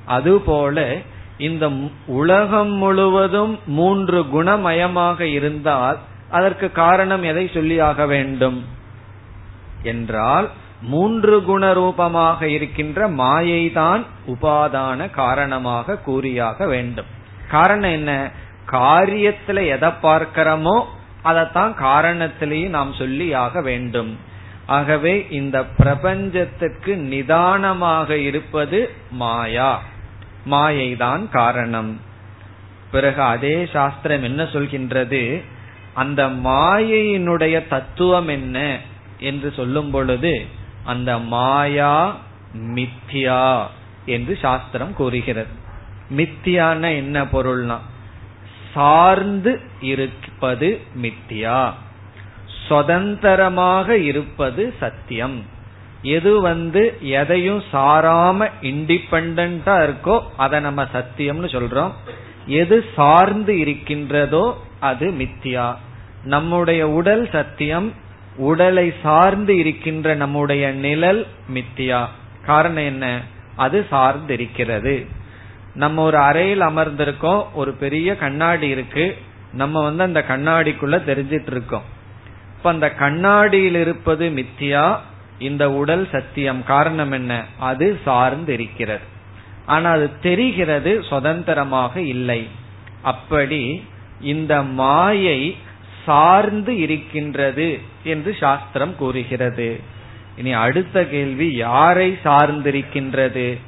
அதுபோல 0.06 0.98
இந்த 1.38 1.69
உலகம் 2.06 2.72
முழுவதும் 2.72 3.60
மூன்று 3.65 4.22
குணமயமாக 4.22 5.22
இருந்தால் 5.22 5.98
அதற்கு 6.30 6.72
காரணம் 6.72 7.24
எதை 7.24 7.50
சொல்லியாக 7.54 8.08
வேண்டும்? 8.08 8.65
என்றால் 9.84 10.50
மூன்று 10.84 11.43
குண 11.43 11.74
ரூபமாக 11.74 12.48
இருக்கின்ற 12.48 13.08
மாயை 13.08 13.72
தான் 13.72 14.06
உபாதான 14.28 15.10
காரணமாக 15.10 15.98
கூறியாக 15.98 16.65
வேண்டும். 16.67 17.06
காரணம் 17.50 17.92
என்ன? 17.92 18.31
காரியத்துல 18.71 19.67
எதை 19.67 19.90
பார்க்கிறோமோ 20.04 20.84
அதைத்தான் 21.21 21.75
காரணத்திலேயே 21.75 22.67
நாம் 22.67 22.94
சொல்லியாக 22.94 23.62
வேண்டும். 23.62 24.19
ஆகவே 24.65 25.27
இந்த 25.29 25.65
பிரபஞ்சத்துக்கு 25.65 26.98
நிதானமாக 26.98 28.17
இருப்பது 28.17 28.90
மாயா. 29.12 29.81
மாயைதான் 30.52 31.29
காரணம். 31.29 32.00
பிறகு 32.92 33.21
அதே 33.21 33.67
சாஸ்திரம் 33.73 34.23
என்ன 34.23 34.44
சொல்கின்றது? 34.44 35.44
அந்த 35.94 36.27
மாயையினுடைய 36.27 37.67
தத்துவம் 37.67 38.27
என்ன? 38.27 38.79
என்று 39.19 39.54
சொல்லும் 39.56 39.92
பொழுது 39.92 40.62
அந்த 40.84 41.17
மாயா 41.17 42.17
மித்தியா 42.58 43.65
என்று 44.06 44.38
சாஸ்திரம் 44.42 44.94
கூறுகிறது. 44.94 45.52
மித்தியான 46.15 46.96
என்ன 46.96 47.23
பொருள்னா 47.23 47.77
சார்ந்து 48.73 49.62
இருப்பது 49.81 50.81
மித்தியா. 51.02 51.71
சுதந்திரமாக 52.67 53.98
இருப்பது 53.98 54.73
சத்தியம். 54.79 55.46
எது 56.02 56.42
வந்து 56.42 56.98
எதையும் 57.02 57.63
சாராம 57.71 58.50
இண்டிபெண்டா 58.62 59.75
இருக்கோ 59.84 60.21
அதை 60.38 60.60
நம்ம 60.60 60.84
சத்தியம்னு 60.84 61.50
சொல்றோம். 61.50 61.92
எது 62.46 62.86
சார்ந்து 62.96 63.60
இருக்கின்றதோ 63.60 64.58
அது 64.79 65.12
மித்தியா. 65.12 65.75
நம்முடைய 66.23 66.90
உடல் 66.90 67.29
சத்தியம் 67.31 67.94
உடலை 68.36 68.94
சார்ந்து 69.04 69.58
இருக்கின்ற 69.58 70.15
நம்முடைய 70.15 70.71
நிழல் 70.71 71.27
மித்தியா. 71.54 72.06
காரணம் 72.46 72.84
என்ன? 72.84 73.21
அது 73.56 73.86
சார்ந்திருக்கிறது. 73.92 75.08
நம்ம 75.73 76.04
ஒரு 76.04 76.17
அறையில் 76.17 76.60
அமர்ந்திருக்கோம் 76.60 77.46
ஒரு 77.54 77.73
பெரிய 77.73 78.15
கண்ணாடி 78.15 78.67
இருக்கு. 78.67 79.17
நம்ம 79.54 79.84
வந்து 79.84 80.04
அந்த 80.04 80.25
கண்ணாடிக்குள்ள 80.27 80.96
தெரிஞ்சிட்டு 80.96 81.52
இருக்கோம் 81.52 81.84
இப்ப 82.58 82.69
அந்த 82.69 82.92
கண்ணாடியில் 82.92 83.75
இருப்பது 83.75 84.29
மித்தியா 84.29 84.98
இந்த 85.40 85.71
உடல் 85.71 86.08
சத்தியம். 86.12 86.63
காரணம் 86.63 87.12
என்ன? 87.12 87.46
அது 87.60 88.00
சார்ந்து 88.06 88.54
இருக்கிறது 88.54 89.12
ஆனா 89.65 89.90
அது 89.90 90.10
தெரிகிறது 90.21 91.04
சுதந்திரமாக 91.04 92.02
இல்லை. 92.02 92.48
அப்படி 93.02 93.84
இந்த 94.21 94.63
மாயை 94.63 95.58
சார்ந்து 96.06 96.77
இருக்கின்றது 96.77 97.79
என்று 98.04 98.35
சாஸ்திரம் 98.39 98.95
கூறுகிறது. 98.95 99.79
இனி 100.37 100.51
அடுத்த 100.54 101.06
கேள்வி 101.06 101.56
யாரை 101.56 102.17
சார்ந்திருக்கின்றது? 102.23 103.60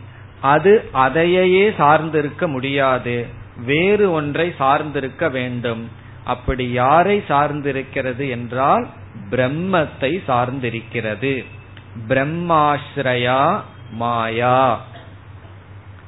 அது 0.42 0.90
அதையே 0.92 1.70
சார்ந்திருக்க 1.70 2.48
முடியாது. 2.48 3.26
வேறு 3.66 4.12
ஒன்றை 4.12 4.54
சார்ந்திருக்க 4.60 5.32
வேண்டும். 5.32 5.90
அப்படி 6.24 6.72
யாரை 6.72 7.24
சார்ந்திருக்கிறது 7.28 8.30
என்றால் 8.30 8.88
பிரம்மத்தை 9.30 10.22
சார்ந்திருக்கிறது. 10.28 11.46
பிரம்மாஸ்ரயா 12.08 13.62
மாயா. 13.92 14.82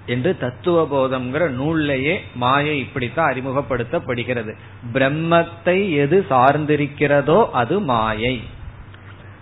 என்று 0.07 0.31
தத்துவ 0.37 0.83
போதம்ங்கிற 0.93 1.45
நூல்லையே 1.59 2.15
மாயை 2.33 2.75
இப்படித்தான் 2.79 3.31
அறிமுகப்படுத்தப்படுகிறது. 3.33 4.53
பிரம்மத்தை 4.93 5.77
எது 6.03 6.25
சார்ந்திருக்கிறதோ 6.29 7.39
அது 7.51 7.79
மாயை. 7.79 8.35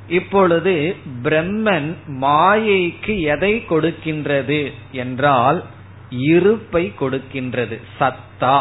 இப்பொழுது 0.09 0.95
பிரம்மன் 1.23 1.91
மாயைக்கு 2.21 3.13
எதை 3.33 3.53
கொடுக்கின்றது 3.69 4.59
என்றால் 4.91 5.63
இருப்பை 6.09 6.93
கொடுக்கின்றது 6.99 7.77
சத்தா. 7.99 8.57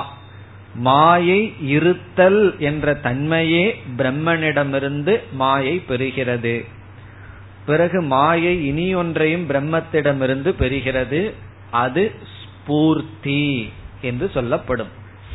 மாயை 0.75 1.41
இருத்தல் 1.69 2.41
என்ற 2.59 2.95
தன்மையே 3.03 3.65
பிரம்மனிடமிருந்து 3.97 5.15
மாயை 5.33 5.83
பெறுகிறது. 5.89 6.57
பிறகு 7.67 8.03
மாயை 8.03 8.55
இனி 8.67 8.95
ஒன்றையும் 8.95 9.49
பிரம்மத்திடமிருந்து 9.51 10.51
பெறுகிறது. 10.63 11.21
அது 11.75 12.13
ஸ்பூர்த்தி 12.35 13.71
என்று 14.01 14.31
சொல்லப்படும். 14.35 14.89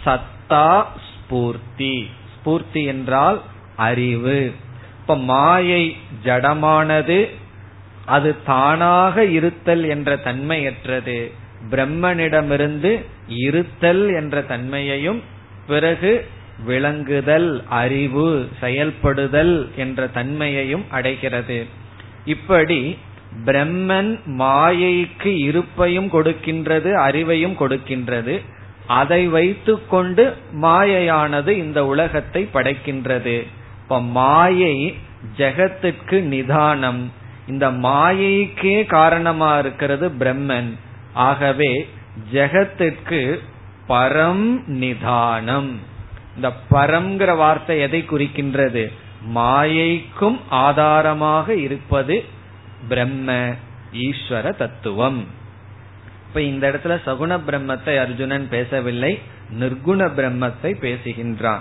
சத்தா 0.05 0.85
ஸ்பூர்த்தி. 1.07 1.95
ஸ்பூர்த்தி 2.33 2.85
என்றால் 2.85 3.41
அறிவு. 3.75 4.51
இப்ப 5.01 5.17
மாயை 5.17 5.97
ஜடமானது 6.23 7.19
அது 8.05 8.43
தானாக 8.43 9.25
இருத்தல் 9.25 9.83
என்ற 9.83 10.15
தன்மையற்றது. 10.15 11.17
பிரம்மனிடமிருந்து 11.71 12.91
இருத்தல் 13.27 14.05
என்ற 14.13 14.41
தன்மையையும் 14.41 15.21
பிறகு 15.67 16.13
விளங்குதல் 16.65 17.63
அறிவு 17.69 18.49
செயல்படுதல் 18.59 19.69
என்ற 19.75 20.07
தன்மையையும் 20.07 20.85
அடைகிறது. 20.89 21.59
இப்படி 22.25 22.97
பிரம்மன் 23.45 24.19
மாயைக்கு 24.25 25.31
இருப்பையும் 25.47 26.09
கொடுக்கின்றது 26.13 26.89
அறிவையும் 27.07 27.55
கொடுக்கின்றது. 27.59 28.41
அதை 28.87 29.27
வைத்துக்கொண்டு 29.27 30.37
மாயையானது 30.61 31.47
இந்த 31.47 31.85
உலகத்தை 31.85 32.49
படைக்கின்றது. 32.53 33.47
இப்ப 33.81 34.01
மாயை 34.01 34.95
ஜெகத்திற்கு 35.37 36.21
நிதானம். 36.21 37.11
இந்த 37.47 37.71
மாயைக்கே 37.71 38.85
காரணமா 38.85 39.59
இருக்கிறது 39.59 40.09
பிரம்மன். 40.19 40.71
ஆகவே 41.13 41.89
ஜெகத்திற்கு 42.33 43.39
பரம் 43.87 44.65
நிதானம். 44.65 45.79
இந்த 46.35 46.51
பரம்ங்கிற 46.71 47.35
வார்த்தை 47.37 47.79
எதை 47.79 48.05
குறிக்கின்றது? 48.09 48.91
மாயைக்கும் 49.35 50.39
ஆதாரமாக 50.49 51.55
இருப்பது 51.55 52.37
பிரம்ம 52.87 53.55
ஈஸ்வர 53.93 54.55
தத்துவம். 54.55 55.25
இப்ப 56.27 56.41
இந்த 56.41 56.71
இடத்துல 56.71 56.95
சகுண 57.05 57.39
பிரம்மத்தை 57.47 57.99
அர்ஜுனன் 57.99 58.47
பேசவில்லை 58.49 59.19
நிர்குண 59.59 59.99
பிரம்மத்தை 60.17 60.71
பேசுகின்றான். 60.85 61.59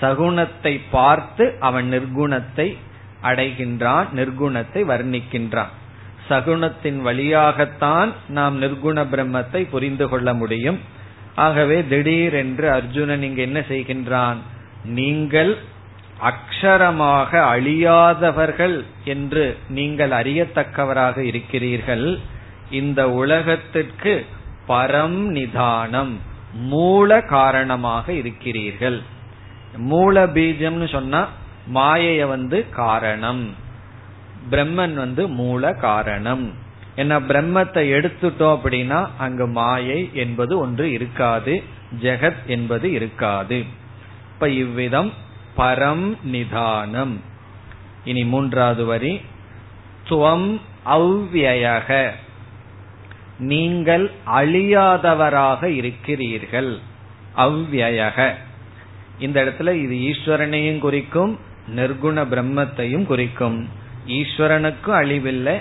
சகுணத்தை 0.00 0.80
பார்த்து 0.90 1.56
அவன் 1.60 1.92
நிர்குணத்தை 1.92 2.76
அடைகின்றான் 3.22 4.06
நிர்குணத்தை 4.14 4.80
வர்ணிக்கின்றான். 4.84 5.72
சகுணத்தின் 6.28 7.00
வழியாகத்தான் 7.00 8.12
நாம் 8.28 8.62
நிர்குண 8.62 9.04
பிரம்மத்தை 9.12 9.68
புரிந்து 9.70 10.08
கொள்ள 10.08 10.34
முடியும். 10.34 10.78
ஆகவே 11.34 11.84
திடீரென்று 11.84 12.70
அர்ஜுனன் 12.70 13.22
இங்கு 13.22 13.42
என்ன 13.42 13.60
செய்கின்றான்? 13.60 14.36
நீங்கள் 14.84 15.58
அக்ஷரமாக 16.22 17.30
அழியாதவர்கள் 17.30 18.84
என்று 19.04 19.58
நீங்கள் 19.68 20.10
அறியத்தக்கவராக 20.10 21.18
இருக்கிறீர்கள். 21.18 22.18
இந்த 22.70 23.10
உலகத்திற்கு 23.10 24.26
பரம் 24.68 25.20
நிதானம் 25.28 26.20
மூல 26.52 27.20
காரணமாக 27.20 28.12
இருக்கிறீர்கள். 28.12 29.02
மூல 29.76 30.26
பீஜம்னு 30.26 30.88
சொன்னா 30.90 31.28
மாயைய 31.74 32.28
வந்து 32.28 32.70
காரணம். 32.70 33.54
பிரம்மன் 34.50 34.94
வந்து 34.94 35.28
மூல 35.28 35.72
காரணம். 35.72 36.52
என்ன 36.94 37.20
பிரம்மத்தை 37.20 37.82
எடுத்துட்டோம் 37.96 38.58
அப்படின்னா 38.62 39.08
அங்கு 39.18 39.46
மாயை 39.46 40.10
என்பது 40.12 40.58
ஒன்று 40.58 40.90
இருக்காது 40.90 41.62
ஜெகத் 42.02 42.44
என்பது 42.46 42.92
இருக்காது. 42.92 43.64
இப்ப 44.32 44.48
இவ்விதம் 44.48 45.12
பரம் 45.56 46.16
நிதானம். 46.24 47.20
இனி 48.04 48.24
மூன்றாவது 48.24 48.84
வரி. 48.84 49.20
துவம் 50.08 50.60
அவ்வியக 50.86 52.10
நீங்கள் 53.38 54.10
அழியாதவராக 54.26 55.64
இருக்கிறீர்கள். 55.64 56.78
அவ்வியக 57.36 58.34
இந்த 59.18 59.44
இடத்துல 59.44 59.74
இது 59.74 59.94
ஈஸ்வரனையும் 59.94 60.78
குறிக்கும் 60.78 61.38
நிர்குண 61.76 62.24
பிரம்மத்தையும் 62.24 63.04
குறிக்கும். 63.04 63.68
ஈஸ்வரனுக்கும் 64.06 64.98
அழிவில்லை 65.02 65.60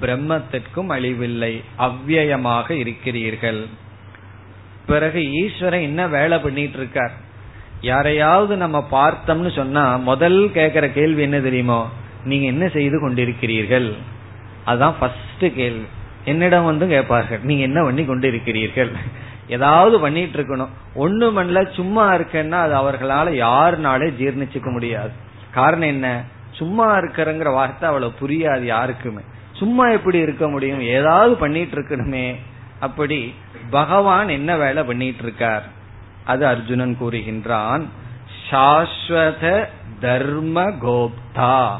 பிரம்மத்திற்கும் 0.00 0.90
அழிவில்லை 0.90 1.62
அவ்வியமாக 1.78 2.70
இருக்கிறீர்கள். 2.70 3.66
பிறகு 4.86 5.32
ஈஸ்வரன் 5.32 5.80
என்ன 5.80 6.06
வேலை 6.06 6.38
பண்ணிட்டு 6.38 6.78
இருக்கார்? 6.78 7.30
யாரையாவது 7.82 8.56
நம்ம 8.56 8.88
பார்த்தோம்னு 8.90 9.54
சொன்னா 9.54 9.96
முதல் 9.96 10.48
கேக்குற 10.48 10.92
கேள்வி 10.92 11.22
என்ன 11.22 11.40
தெரியுமோ? 11.40 11.88
நீங்க 12.24 12.46
என்ன 12.46 12.68
செய்து 12.68 12.96
கொண்டிருக்கிறீர்கள்? 13.00 13.92
அதுதான் 14.64 14.94
ஃபர்ஸ்ட் 15.00 15.54
கேள்வி. 15.54 15.86
என்னிடம் 16.24 16.64
வந்து 16.64 16.86
கேட்பார்கள் 16.86 17.40
நீங்க 17.42 17.62
என்ன 17.62 17.82
பண்ணி 17.82 18.02
கொண்டிருக்கிறீர்கள்? 18.02 18.92
ஏதாவது 19.48 20.00
பண்ணிட்டு 20.00 20.42
இருக்கணும். 20.42 20.68
ஒண்ணு 20.94 21.24
மண்ல 21.38 21.72
சும்மா 21.72 22.14
இருக்கேன்னா 22.14 22.50
அது 22.50 22.74
அவர்களால 22.74 23.26
யாருனாலே 23.40 24.08
ஜீர்ணிச்சுக்க 24.20 24.70
முடியாது. 24.70 25.10
காரணம் 25.50 25.88
என்ன? 25.88 26.22
சும்மா 26.52 26.98
இருக்கிறங்கிற 26.98 27.52
வார்த்தை 27.52 27.88
அவ்வளவு 27.88 28.12
புரியாது 28.20 28.62
யாருக்குமே. 28.62 29.20
சும்மா 29.52 29.88
எப்படி 29.88 30.18
இருக்க 30.18 30.48
முடியும்? 30.48 30.80
ஏதாவது 30.80 31.36
பண்ணிட்டு 31.36 31.80
இருக்கணுமே. 31.80 32.36
அப்படி 32.80 33.34
பகவான் 33.70 34.28
என்ன 34.28 34.56
வேலை 34.56 34.82
பண்ணிட்டு 34.82 35.22
இருக்கார்? 35.22 35.80
அது 36.24 36.46
அர்ஜுனன் 36.46 36.96
கூறுகின்றான் 37.00 37.84
சாஸ்வத 38.50 39.68
தர்ம 40.00 40.70
கோப்தா 40.70 41.78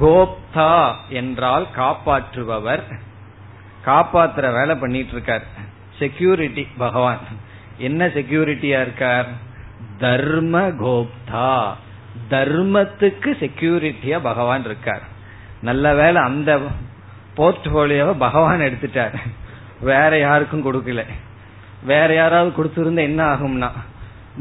கோப்தா 0.00 0.92
என்றால் 1.08 1.66
காப்பாற்றுபவர். 1.76 2.82
காப்பாத்துற 3.84 4.52
வேலை 4.52 4.74
பண்ணிட்டு 4.74 5.12
இருக்கார் 5.12 5.42
செக்யூரிட்டி 5.98 6.68
பகவான். 6.78 7.18
என்ன 7.78 8.06
செக்யூரிட்டியா 8.06 8.80
இருக்கார்? 8.80 9.26
தர்ம 9.98 10.68
கோப்தா 10.68 11.74
தர்மத்துக்கு 12.30 13.30
செக்யூரிட்டியா 13.40 14.18
பகவான் 14.22 14.64
இருக்கார். 14.64 15.02
நல்ல 15.62 15.94
வேலை 15.94 16.22
அந்த 16.22 16.58
போர்ட்போலியோவை 17.36 18.12
பகவான் 18.12 18.60
எடுத்துட்டார். 18.60 19.14
வேற 19.80 20.18
யாருக்கும் 20.18 20.72
கொடுக்கல. 20.72 21.04
வேற 21.84 22.14
யாராவது 22.14 22.50
கொடுத்திருந்தா 22.56 23.00
என்ன 23.00 23.34
ஆகும்னா 23.34 23.70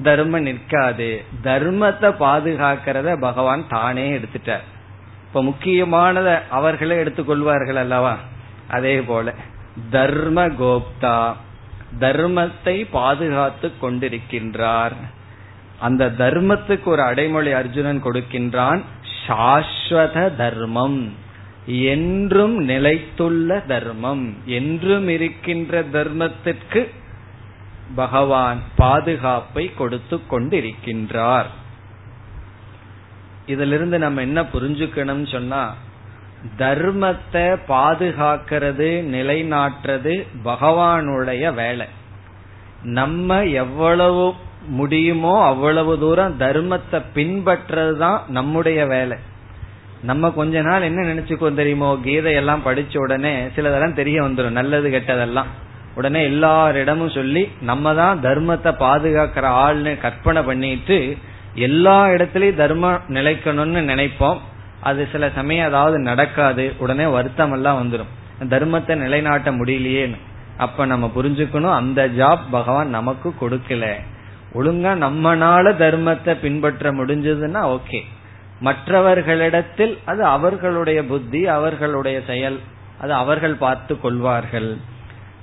தர்மம் 0.03 0.41
நிற்காது. 0.41 1.23
தர்மத்தை 1.43 2.09
பாதுகாக்கிறத 2.19 3.19
பகவான் 3.19 3.67
தானே 3.67 4.17
எடுத்துட்டார். 4.17 4.65
இப்ப 5.27 5.43
முக்கியமானத 5.43 6.41
அவர்களே 6.49 7.03
எடுத்துக்கொள்வார்கள் 7.03 7.75
அல்லவா? 7.75 8.15
அதே 8.67 9.01
போல 9.01 9.33
தர்ம 9.91 10.47
கோப்தா 10.47 11.33
தர்மத்தை 11.99 12.85
பாதுகாத்து 12.91 13.71
கொண்டிருக்கின்றார். 13.81 14.95
அந்த 15.79 16.09
தர்மத்துக்கு 16.17 16.83
ஒரு 16.83 17.01
அடைமொழி 17.01 17.51
அர்ஜுனன் 17.51 18.03
கொடுக்கின்றான் 18.03 18.81
சாஸ்வத 19.27 20.35
தர்மம் 20.35 21.13
என்றும் 21.65 22.67
நிலைத்துள்ள 22.67 23.65
தர்மம் 23.65 24.33
என்றும் 24.45 25.07
இருக்கின்ற 25.07 25.81
தர்மத்திற்கு 25.81 26.91
பகவான் 27.95 28.61
பாதுகாப்பை 28.75 29.73
கொடுத்து 29.73 30.21
கொண்டிருக்கின்றார். 30.31 31.45
இதிலிருந்து 33.45 33.99
நம்ம 33.99 34.21
என்ன 34.21 34.41
புரிஞ்சுக்கணும் 34.41 35.27
சொன்னா 35.27 35.73
தர்மத்தை 36.57 37.57
பாதுகாக்கிறது 37.67 38.89
நிலைநாட்டுறது 39.15 40.27
பகவானுடைய 40.45 41.53
வேலை. 41.53 41.87
நம்ம 42.83 43.45
எவ்வளவு 43.45 44.33
முடியுமோ 44.67 45.43
அவ்வளவு 45.43 45.99
தூரம் 45.99 46.39
தர்மத்தை 46.39 47.01
பின்பற்றது 47.13 47.97
தான் 47.97 48.23
நம்முடைய 48.27 48.85
வேலை. 48.85 49.17
நம்ம 50.01 50.29
கொஞ்ச 50.29 50.61
நாள் 50.61 50.81
என்ன 50.81 51.01
நினைச்சுக்கோ 51.01 51.53
தெரியுமோ? 51.53 51.97
கீதையெல்லாம் 52.03 52.65
படிச்ச 52.65 52.97
உடனே 52.97 53.45
சிலதெல்லாம் 53.45 53.93
தெரிய 53.93 54.23
வந்துடும் 54.23 54.49
நல்லது 54.49 54.89
கெட்டதெல்லாம். 54.89 55.45
உடனே 55.99 56.21
எல்லாரிடமும் 56.31 57.15
சொல்லி 57.17 57.43
நம்ம 57.69 57.93
தான் 57.95 58.21
தர்மத்தை 58.23 58.71
பாதுகாக்கிற 58.83 59.47
ஆள்னு 59.65 59.91
கற்பனை 60.03 60.41
பண்ணிட்டு 60.49 60.97
எல்லா 61.67 61.97
இடத்துலயும் 62.13 62.59
தர்மம் 62.61 63.05
நிலைக்கணும்னு 63.09 63.81
நினைப்போம். 63.91 64.39
அது 64.89 65.01
சில 65.11 65.29
சமயம் 65.37 65.69
அதாவது 65.69 65.97
நடக்காது. 65.99 66.65
உடனே 66.77 67.05
வருத்தம் 67.15 67.51
எல்லாம் 67.51 67.79
வந்துடும் 67.79 68.11
தர்மத்தை 68.53 68.95
நிலைநாட்ட 68.95 69.51
முடியலையேன்னு. 69.51 70.19
அப்ப 70.65 70.85
நம்ம 70.85 71.05
புரிஞ்சுக்கணும் 71.15 71.77
அந்த 71.79 72.01
ஜாப் 72.19 72.45
பகவான் 72.51 72.95
நமக்கு 72.97 73.29
கொடுக்கல. 73.41 73.85
ஒழுங்கா 74.53 74.91
நம்மனால 75.05 75.73
தர்மத்தை 75.83 76.33
பின்பற்ற 76.43 76.91
முடிஞ்சதுன்னா 76.91 77.61
ஓகே. 77.75 77.99
மற்றவர்களிடத்தில் 78.59 79.93
அது 80.05 80.21
அவர்களுடைய 80.35 80.99
புத்தி 81.11 81.41
அவர்களுடைய 81.57 82.17
செயல். 82.27 82.57
அது 83.01 83.13
அவர்கள் 83.13 83.55
பார்த்து 83.65 83.93
கொள்வார்கள். 83.99 84.71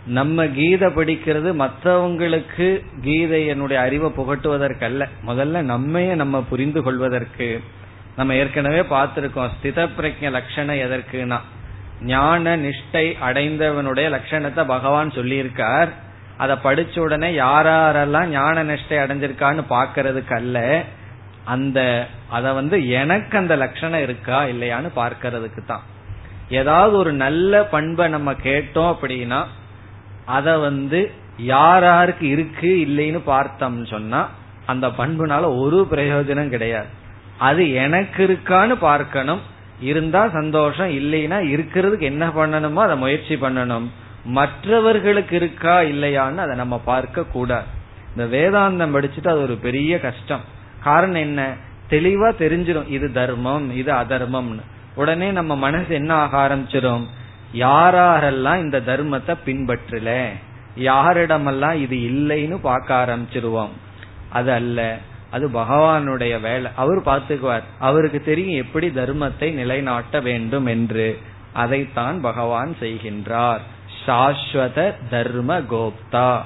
நம்ம 0.07 0.47
கீதை 0.47 0.89
படிக்கிறது 0.89 1.51
மற்றவங்களுக்கு 1.63 2.85
கீதையனுடைய 3.03 3.75
அறிவை 3.75 4.11
புகட்டுவதற்கல்ல. 4.17 5.09
முதல்ல 5.27 5.63
நம்மைய 5.63 6.15
நம்ம 6.15 6.43
புரிந்து 6.43 6.83
கொள்வதற்கு. 6.83 7.61
நம்ம 8.17 8.35
ஏற்கனவே 8.35 8.81
பார்த்திருக்கோம் 8.81 9.51
ஸ்தித 9.57 9.89
பிரஜ 9.99 10.31
லட்சணம் 10.31 10.77
எதற்குனா 10.77 11.39
ஞான 12.01 12.57
நிஷ்டை 12.57 13.15
அடைந்தவனுடைய 13.29 14.07
லட்சணத்தை 14.11 14.67
பகவான் 14.67 15.11
சொல்லியிருக்கார். 15.11 15.89
அதை 16.37 16.57
படிச்ச 16.65 16.99
உடனே 16.99 17.39
யாரெல்லாம் 17.39 18.27
ஞான 18.27 18.65
நிஷ்டை 18.65 18.99
அடைஞ்சிருக்கான்னு 19.05 19.65
பாக்கிறதுக்கு 19.71 20.35
அல்ல 20.35 20.85
அந்த 21.45 22.07
அத 22.29 22.53
வந்து 22.53 22.89
எனக்கு 22.89 23.39
அந்த 23.39 23.57
லட்சணம் 23.57 24.03
இருக்கா 24.03 24.45
இல்லையான்னு 24.45 24.91
பார்க்கறதுக்கு 24.97 25.65
தான் 25.67 25.81
ஏதாவது 26.49 26.97
ஒரு 26.97 27.13
நல்ல 27.13 27.65
பண்பை 27.65 28.09
நம்ம 28.09 28.33
கேட்டோம் 28.33 28.93
அப்படின்னா 28.95 29.47
அத 30.27 30.59
வந்து 30.59 31.11
யார் 31.39 31.83
யாருக்கு 31.83 32.29
இருக்கு 32.29 32.85
இல்லைன்னு 32.89 33.21
பார்த்தோம்னு 33.31 33.87
சொன்னா 33.87 34.29
அந்த 34.67 34.87
பண்புனால 34.87 35.59
ஒரு 35.59 35.87
பிரயோஜனம் 35.91 36.49
கிடையாது. 36.49 36.87
அது 37.39 37.73
எனக்கு 37.73 38.23
இருக்கான்னு 38.27 38.75
பார்க்கணும். 38.75 39.41
இருந்தா 39.81 40.29
சந்தோஷம் 40.29 40.91
இல்லைன்னா 40.91 41.39
இருக்கிறதுக்கு 41.55 42.01
என்ன 42.01 42.27
பண்ணணுமோ 42.27 42.75
அதை 42.75 42.97
முயற்சி 42.97 43.35
பண்ணணும். 43.35 43.87
மற்றவர்களுக்கு 44.25 45.37
இருக்கா 45.37 45.81
இல்லையான்னு 45.81 46.37
அதை 46.37 46.57
நம்ம 46.57 46.79
பார்க்க 46.79 47.25
கூடாது. 47.25 47.67
இந்த 48.17 48.37
வேதாந்தம் 48.37 48.95
படிச்சுட்டு 48.95 49.29
அது 49.29 49.43
ஒரு 49.43 49.57
பெரிய 49.57 50.01
கஷ்டம். 50.01 50.41
காரணம் 50.83 51.21
என்ன? 51.21 51.53
தெளிவா 51.91 52.29
தெரிஞ்சிடும் 52.39 52.89
இது 52.89 53.13
தர்மம் 53.13 53.77
இது 53.77 53.93
அதர்மம்னு. 53.93 54.63
உடனே 54.95 55.31
நம்ம 55.31 55.57
மனசு 55.57 55.95
என்ன 55.95 56.15
ஆக 56.15 56.37
ஆரம்பிச்சிடும் 56.39 57.07
யாரெல்லாம் 57.55 58.57
இந்த 58.57 58.81
தர்மத்தை 58.81 59.37
பின்பற்றல 59.47 60.29
யாரிடமெல்லாம் 60.79 61.75
இது 61.75 61.97
இல்லைன்னு 61.97 62.59
பார்க்க 62.59 63.05
ஆரம்பிச்சிருவோம். 63.07 63.69
அது 64.29 64.53
அல்ல 64.53 64.99
அது 65.31 65.49
பகவானுடைய 65.49 66.41
வேலை. 66.41 66.71
அவர் 66.77 67.03
பார்த்துக்குவார் 67.03 67.63
அவருக்கு 67.79 68.23
தெரியும் 68.23 68.65
எப்படி 68.65 68.89
தர்மத்தை 68.89 69.53
நிலைநாட்ட 69.53 70.21
வேண்டும் 70.21 70.67
என்று. 70.67 71.19
அதைத்தான் 71.53 72.21
பகவான் 72.21 72.77
செய்கின்றார். 72.81 73.59
சாஸ்வத 74.07 74.95
தர்ம 75.11 75.61
கோப்தா. 75.61 76.41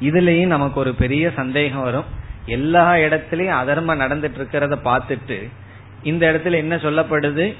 இதுலயும் 0.00 0.46
நமக்கு 0.46 0.80
ஒரு 0.80 0.94
பெரிய 0.94 1.30
சந்தேகம் 1.36 1.82
வரும். 1.82 2.04
எல்லா 2.46 2.92
இடத்திலயும் 2.92 3.58
அதர்மம் 3.62 4.00
நடந்துட்டு 4.00 4.38
இருக்கிறத 4.38 4.78
பார்த்துட்டு 4.84 5.50
இந்த 6.02 6.32
இடத்துல 6.32 6.52
என்ன 6.52 6.76
சொல்லப்படுது? 6.76 7.54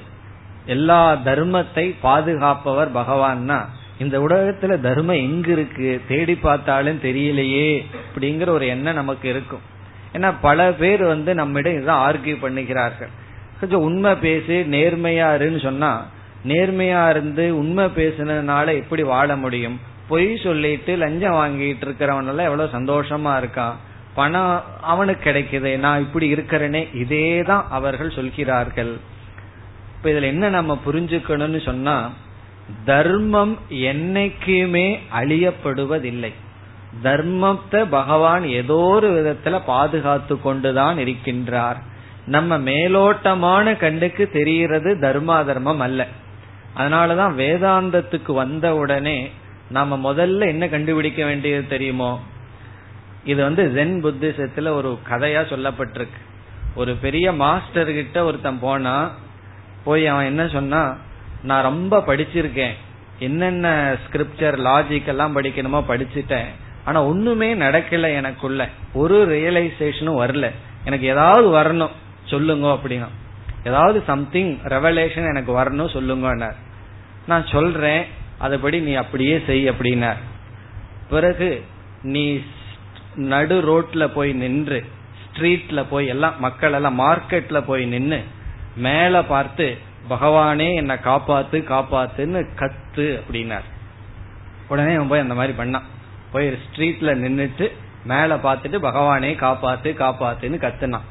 எல்லா 0.67 1.01
தர்மத்தை 1.25 1.85
பாதுகாப்பவர் 2.01 2.91
பகவான்னா 2.93 3.59
இந்த 3.99 4.15
உலகத்துல 4.19 4.73
தர்மம் 4.79 5.23
எங்க 5.25 5.47
இருக்கு? 5.51 6.01
தேடி 6.07 6.35
பார்த்தாலும் 6.35 6.99
தெரியலையே 7.03 7.69
அப்படிங்கிற 8.01 8.49
ஒரு 8.49 8.67
எண்ணம் 8.67 8.99
நமக்கு 9.01 9.29
இருக்கும். 9.29 9.63
ஏன்னா 10.13 10.29
பல 10.41 10.67
பேர் 10.71 11.03
வந்து 11.03 11.31
நம்மிடம் 11.35 11.79
இதான் 11.79 12.03
ஆர்கியூ 12.07 12.35
பண்ணுகிறார்கள். 12.43 13.11
கொஞ்சம் 13.59 13.81
உண்மை 13.81 14.15
பேசி 14.15 14.55
நேர்மையா 14.75 15.29
இருன்னு 15.39 15.61
சொன்னா 15.61 15.91
நேர்மையா 16.45 17.09
இருந்து 17.09 17.57
உண்மை 17.57 17.85
பேசுனதுனால 17.95 18.67
எப்படி 18.81 19.03
வாழ 19.03 19.35
முடியும்? 19.35 19.77
பொய் 20.07 20.27
சொல்லிட்டு 20.43 20.91
லஞ்சம் 20.95 21.33
வாங்கிட்டு 21.33 21.85
இருக்கிறவன் 21.85 22.31
எல்லாம் 22.33 22.49
எவ்வளவு 22.49 22.75
சந்தோஷமா 22.77 23.31
இருக்கான்? 23.41 23.75
பணம் 24.13 24.63
அவனுக்கு 24.81 25.23
கிடைக்குது 25.29 25.71
நான் 25.77 25.99
இப்படி 25.99 26.27
இருக்கிறேனே 26.35 26.81
இதே 26.95 27.41
தான் 27.41 27.65
அவர்கள் 27.69 28.15
சொல்கிறார்கள். 28.17 28.93
இப்ப 29.97 30.09
இதுல 30.09 30.21
என்ன 30.21 30.49
நம்ம 30.49 30.79
புரிஞ்சுக்கணும்னு 30.85 31.61
சொன்னா 31.61 32.11
தர்மம் 32.85 33.59
என்னைக்குமே 33.69 34.99
அழியப்படுவதில்லை. 35.15 36.33
தர்மத்தை 37.03 37.85
பகவான் 37.89 38.45
ஏதோ 38.45 38.75
ஒரு 38.75 39.09
விதத்துல 39.09 39.61
பாதுகாத்து 39.65 40.41
கொண்டுதான் 40.41 40.97
இருக்கின்றார். 40.97 41.75
நம்ம 42.25 42.57
மேலோட்டமான 42.57 43.77
கண்ணுக்கு 43.77 44.29
தெரிகிறது 44.29 44.95
தர்மா 44.95 45.45
தர்மம் 45.45 45.79
அல்ல. 45.79 46.07
அதனாலதான் 46.77 47.35
வேதாந்தத்துக்கு 47.35 48.33
வந்த 48.33 48.75
உடனே 48.75 49.31
நாம 49.69 50.13
முதல்ல 50.13 50.47
என்ன 50.47 50.69
கண்டுபிடிக்க 50.69 51.25
வேண்டியது 51.25 51.67
தெரியுமோ? 51.67 52.23
இது 53.23 53.43
வந்து 53.43 53.63
ஜென் 53.75 54.05
புத்திசத்துல 54.05 54.67
ஒரு 54.67 54.99
கதையா 55.09 55.41
சொல்லப்பட்டிருக்கு. 55.43 56.21
ஒரு 56.75 56.95
பெரிய 56.95 57.33
மாஸ்டர் 57.33 57.91
கிட்ட 57.91 58.23
ஒருத்தன் 58.23 58.59
போனா 58.59 59.11
போய் 59.83 60.07
அவன் 60.07 60.25
என்ன 60.25 60.47
சொன்னா 60.47 60.97
நான் 61.43 61.63
ரொம்ப 61.63 62.03
படிச்சிருக்கேன். 62.07 62.71
என்னென்ன 63.19 63.95
ஸ்கிரிப்சர் 64.07 64.57
லாஜிக் 64.57 65.05
எல்லாம் 65.05 65.41
படிக்கணுமோ 65.41 65.83
படிச்சுட்டேன். 65.87 66.45
ஆனா 66.85 67.03
ஒண்ணுமே 67.03 67.53
நடக்கல 67.53 68.15
எனக்குள்ள. 68.15 68.69
ஒரு 68.93 69.27
ரியலைசேஷனும் 69.27 70.25
வரல. 70.25 70.51
எனக்கு 70.85 71.05
ஏதாவது 71.05 71.47
வரணும். 71.47 71.89
சொல்லுங்க 72.25 72.67
அப்படின்னா. 72.67 73.07
ஏதாவது 73.63 74.03
சம்திங் 74.07 74.57
ரெவலேஷன் 74.57 75.29
எனக்கு 75.29 75.57
வரணும். 75.57 75.89
சொல்லுங்க 75.89 76.55
நான் 77.27 77.45
சொல்றேன். 77.45 78.03
அதுபடி 78.41 78.81
நீ 78.81 78.93
அப்படியே 78.93 79.43
செய் 79.45 79.69
அப்படின்னார். 79.69 80.17
பிறகு 81.09 81.65
நீ 82.03 82.41
நடு 83.15 83.61
ரோட்ல 83.61 84.07
போய் 84.07 84.33
நின்று 84.33 84.85
ஸ்ட்ரீட்ல 85.33 85.85
போய் 85.89 86.07
எல்லாம் 86.07 86.39
மக்கள் 86.39 86.73
எல்லாம் 86.73 86.99
மார்க்கெட்ல 86.99 87.63
போய் 87.65 87.85
நின்று 87.85 88.23
மேல 88.77 89.23
பார்த்து 89.23 89.77
பகவானே 90.09 90.75
என்ன 90.75 90.95
காப்பாத்து 90.95 91.57
காப்பாத்துன்னு 91.63 92.47
கத்து 92.55 93.21
அப்படின்னார். 93.21 93.67
உடனே 94.67 94.93
அவன் 94.93 95.07
போய் 95.07 95.19
அந்த 95.19 95.33
மாதிரி 95.33 95.57
பண்ணான். 95.57 95.81
போய் 96.31 96.49
ஸ்ட்ரீட்ல 96.49 97.15
நின்னுட்டு 97.15 97.71
மேல 98.03 98.35
பார்த்துட்டு 98.35 98.77
பகவானே 98.79 99.31
காப்பாத்து 99.35 99.89
காப்பாத்துன்னு 99.95 100.57
கத்துனான். 100.57 101.07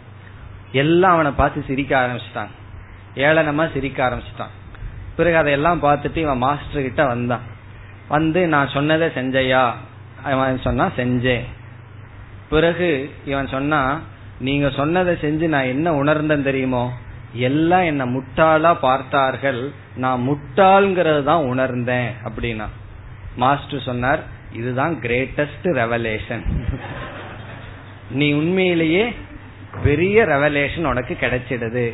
எல்லாம் 0.73 1.13
அவனை 1.13 1.31
பார்த்து 1.31 1.65
சிரிக்க 1.67 2.07
ஆரம்பிச்சிட்டான். 2.07 2.49
ஏளனமா 3.15 3.73
சிரிக்க 3.73 4.09
ஆரம்பிச்சிட்டான். 4.09 4.55
பிறகு 5.17 5.37
அதையெல்லாம் 5.37 5.83
பார்த்துட்டு 5.83 6.17
இவன் 6.17 6.39
மாஸ்டர் 6.39 6.83
கிட்ட 6.83 7.07
வந்தான். 7.07 7.41
வந்து 8.09 8.49
நான் 8.49 8.69
சொன்னதை 8.69 9.09
செஞ்சையா? 9.09 9.73
அவன் 10.23 10.61
சொன்னா 10.61 10.91
செஞ்சேன். 10.97 11.45
பிறகு 12.51 13.15
இவன் 13.25 13.47
சொன்னா 13.47 14.01
நீங்க 14.39 14.71
சொன்னதை 14.71 15.15
செஞ்சு 15.15 15.49
நான் 15.49 15.65
என்ன 15.65 15.95
உணர்ந்தேன் 15.95 16.43
தெரியுமோ? 16.43 16.93
எல்லாம் 17.33 17.83
என்ன 17.83 18.07
முட்டாளா 18.07 18.77
பார்த்தார்கள். 18.81 19.73
நான் 19.97 20.21
முட்டாள்ங்கிறது 20.29 21.23
தான் 21.23 21.45
உணர்ந்தேன் 21.45 22.13
அப்படின்னா. 22.25 22.67
மாஸ்டர் 23.37 23.81
சொன்னார் 23.81 24.19
இதுதான் 24.53 25.01
கிரேட்டஸ்ட் 25.01 25.65
ரெவலேஷன் 25.65 26.45
நீ 28.11 28.33
உண்மையிலேயே 28.33 29.13
பெரிய 29.83 30.25
ரெவலேஷன் 30.25 30.85
உனக்கு 30.85 31.17
கிடைச்சிடுது. 31.21 31.93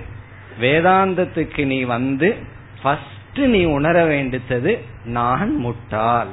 வேதாந்தத்துக்கு 0.60 1.64
நீ 1.64 1.82
வந்து 1.82 2.36
ஃபர்ஸ்ட் 2.82 3.40
நீ 3.40 3.64
உணர 3.64 4.04
வேண்டித்தது 4.04 4.78
நான் 5.04 5.56
முட்டாள். 5.56 6.28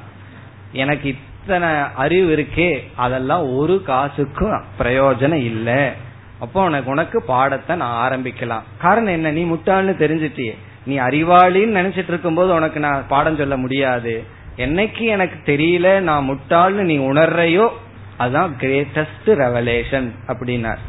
எனக்கு 0.71 1.07
இத்தனை 1.09 1.69
அறிவு 1.95 2.35
இருக்கே 2.35 2.83
அதெல்லாம் 2.95 3.55
ஒரு 3.55 3.83
காசுக்கும் 3.87 4.63
பிரயோஜனம் 4.79 5.43
இல்லை. 5.43 5.91
அப்போ 6.39 6.63
உனக்கு 6.63 6.91
உனக்கு 6.91 7.21
பாடத்தை 7.21 7.75
நான் 7.75 7.97
ஆரம்பிக்கலாம். 8.05 8.63
காரணம் 8.77 9.13
என்ன? 9.13 9.31
நீ 9.31 9.43
முட்டாள்னு 9.43 9.93
தெரிஞ்சிட்டியே. 10.03 10.55
நீ 10.85 10.99
அறிவாளின்னு 10.99 11.77
நினைச்சிட்டு 11.79 12.11
இருக்கும்போது 12.13 12.53
உனக்கு 12.53 12.79
நான் 12.79 13.07
பாடம் 13.07 13.35
சொல்ல 13.35 13.57
முடியாது. 13.57 14.23
என்னைக்கு 14.57 15.01
எனக்கு 15.01 15.55
தெரியல 15.55 15.99
நான் 15.99 16.27
முட்டாள்னு 16.29 16.85
நீ 16.91 16.97
உணர்றையோ 16.97 17.69
அதுதான் 18.17 18.55
கிரேட்டஸ்ட் 18.59 19.25
ரெவலேஷன் 19.25 20.07
அப்படின்னார். 20.27 20.81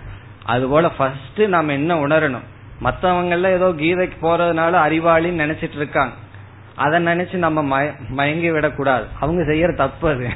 அதுபோல 0.45 0.89
ஃபர்ஸ்ட் 0.89 1.41
நாம 1.41 1.73
என்ன 1.73 1.95
உணரணும்? 1.95 2.47
மத்தவங்கள 2.83 3.51
ஏதோ 3.51 3.69
கீதைக்கு 3.69 4.17
போறதுனால 4.23 4.75
அறிவாளின்னு 4.87 5.43
நினைச்சிட்டு 5.45 5.77
இருக்காங்க. 5.77 6.15
அதை 6.75 7.05
நினைச்சு 7.05 7.35
நம்ம 7.35 7.87
மயங்கி 8.09 8.51
விடக்கூடாது. 8.51 9.07
அவங்க 9.21 9.43
செய்யற 9.43 9.77
தப்பு 9.77 10.09
அது. 10.09 10.29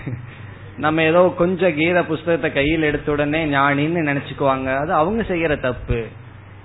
நம்ம 0.78 1.02
ஏதோ 1.02 1.34
கொஞ்சம் 1.36 1.74
கீத 1.74 2.04
புஸ்தகத்தை 2.04 2.52
கையில் 2.52 2.82
எடுத்த 2.82 3.12
உடனே 3.12 3.44
ஞானின்னு 3.44 4.04
நினைச்சுக்குவாங்க. 4.04 4.76
அது 4.76 4.92
அவங்க 4.92 5.22
செய்யற 5.22 5.60
தப்பு. 5.60 6.06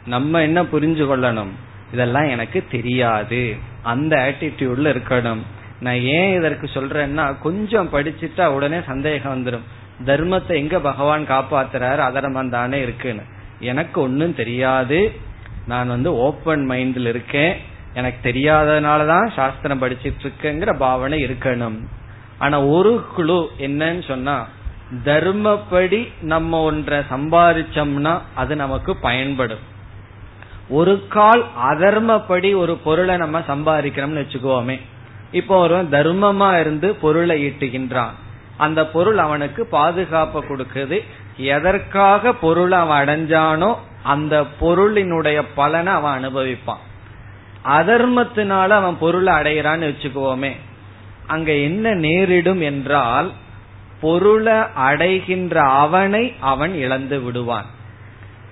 நம்ம 0.05 0.41
என்ன 0.41 0.63
புரிஞ்சு 0.63 1.05
கொள்ளணும்? 1.05 1.49
இதெல்லாம் 1.93 2.27
எனக்கு 2.27 2.63
தெரியாது. 2.71 3.55
அந்த 3.83 4.15
ஆட்டிடியூட்ல 4.15 4.95
இருக்கணும். 4.95 5.37
நான் 5.79 5.99
ஏன் 5.99 6.35
இதற்கு 6.35 6.69
சொல்றேன்னா 6.73 7.39
கொஞ்சம் 7.41 7.89
படிச்சுட்டா 7.93 8.45
உடனே 8.45 8.77
சந்தேகம் 8.85 9.45
வந்துடும் 9.45 9.63
தர்மத்தை 10.05 10.47
எங்க 10.47 10.79
பகவான் 10.79 11.27
காப்பாத்துறாரு? 11.27 11.97
அதர்மம் 11.97 12.49
தானே 12.49 12.81
இருக்குன்னு. 12.81 13.21
எனக்கு 13.59 14.01
ஒன்னும் 14.01 14.35
தெரியாது. 14.35 15.11
நான் 15.67 15.87
வந்து 15.87 16.15
ஓப்பன் 16.15 16.69
மைண்ட்ல 16.69 17.07
இருக்கேன். 17.07 17.57
எனக்கு 17.93 18.31
தெரியாததுனாலதான் 18.31 19.31
சாஸ்திரம் 19.33 19.81
படிச்சிட்டு 19.81 20.13
இருக்கேங்கிற 20.21 20.77
பாவனை 20.77 21.23
இருக்கணும். 21.23 21.77
ஆனா 22.39 22.59
ஒரு 22.75 23.05
குழு 23.15 23.39
என்னன்னு 23.59 24.03
சொன்னா 24.07 24.37
தர்மப்படி 25.05 25.99
நம்ம 26.21 26.61
ஒன்றை 26.61 26.99
சம்பாதிச்சோம்னா 26.99 28.13
அது 28.35 28.55
நமக்கு 28.55 28.95
பயன்படும். 28.95 29.65
ஒரு 30.69 30.93
கால் 31.07 31.43
அதர்மப்படி 31.63 32.49
ஒரு 32.55 32.73
பொருளை 32.77 33.17
நம்ம 33.17 33.39
சம்பாதிக்கிறோம்னு 33.39 34.21
வச்சுக்கோமே. 34.21 34.79
இப்போ 35.31 35.57
ஒருவன் 35.57 35.91
தர்மமா 35.91 36.59
இருந்து 36.59 36.95
பொருளை 36.95 37.35
ஈட்டுகின்றான். 37.45 38.15
அந்த 38.57 38.87
பொருள் 38.87 39.17
அவனுக்கு 39.17 39.65
பாதுகாப்பு 39.65 40.39
கொடுக்குது. 40.43 40.97
எதற்காக 41.37 42.33
பொருளை 42.33 42.77
அவன் 42.77 43.01
அடைஞ்சானோ 43.01 43.75
அந்த 44.03 44.35
பொருளினுடைய 44.61 45.39
பலனை 45.55 45.93
அவன் 45.93 46.17
அனுபவிப்பான். 46.19 46.83
அதர்மத்தினால 47.77 48.69
அவன் 48.69 48.97
பொருளை 48.99 49.33
அடைகிறான்னு 49.33 49.87
வச்சுக்குவோமே 49.91 50.51
அங்க 51.29 51.51
என்ன 51.67 51.93
நேரிடும் 52.05 52.61
என்றால் 52.61 53.29
பொருளை 54.01 54.57
அடைகின்ற 54.75 55.55
அவனை 55.83 56.23
அவன் 56.39 56.73
இழந்து 56.75 57.17
விடுவான். 57.21 57.65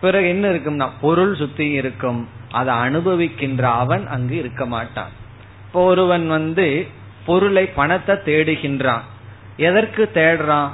பிறகு 0.01 0.28
என்ன 0.28 0.45
இருக்கும்னா 0.49 0.88
பொருள் 1.01 1.36
சுத்தி 1.36 1.67
இருக்கும் 1.80 2.19
அதை 2.51 2.73
அனுபவிக்கின்ற 2.75 3.61
அவன் 3.61 4.07
அங்கு 4.07 4.36
இருக்க 4.38 4.65
மாட்டான். 4.65 5.13
இப்போ 5.65 5.84
ஒருவன் 5.84 6.25
வந்து 6.28 6.67
பொருளை 7.25 7.65
பணத்தை 7.80 8.15
தேடுகின்றான். 8.25 9.05
எதற்கு 9.57 10.03
தேடுறான்? 10.13 10.69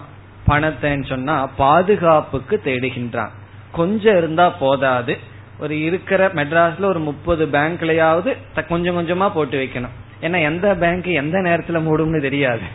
பணத்தைன்னு 0.48 1.06
சொன்னா 1.06 1.36
பாதுகாப்புக்கு 1.48 2.62
தேடுகின்றான். 2.66 3.34
கொஞ்சம் 3.72 4.18
இருந்தா 4.18 4.50
போதாது. 4.64 5.14
ஒரு 5.60 5.76
இருக்கிற 5.84 6.22
மெட்ராஸ்ல 6.34 6.84
ஒரு 6.84 7.00
முப்பது 7.00 7.44
பேங்க்லயாவது 7.46 8.32
கொஞ்சம் 8.68 8.98
கொஞ்சமா 8.98 9.28
போட்டு 9.34 9.58
வைக்கணும். 9.60 9.96
ஏன்னா 10.24 10.40
எந்த 10.42 10.76
பேங்க் 10.76 11.06
எந்த 11.06 11.38
நேரத்துல 11.38 11.80
மூடும்னு 11.88 12.22
தெரியாது. 12.22 12.66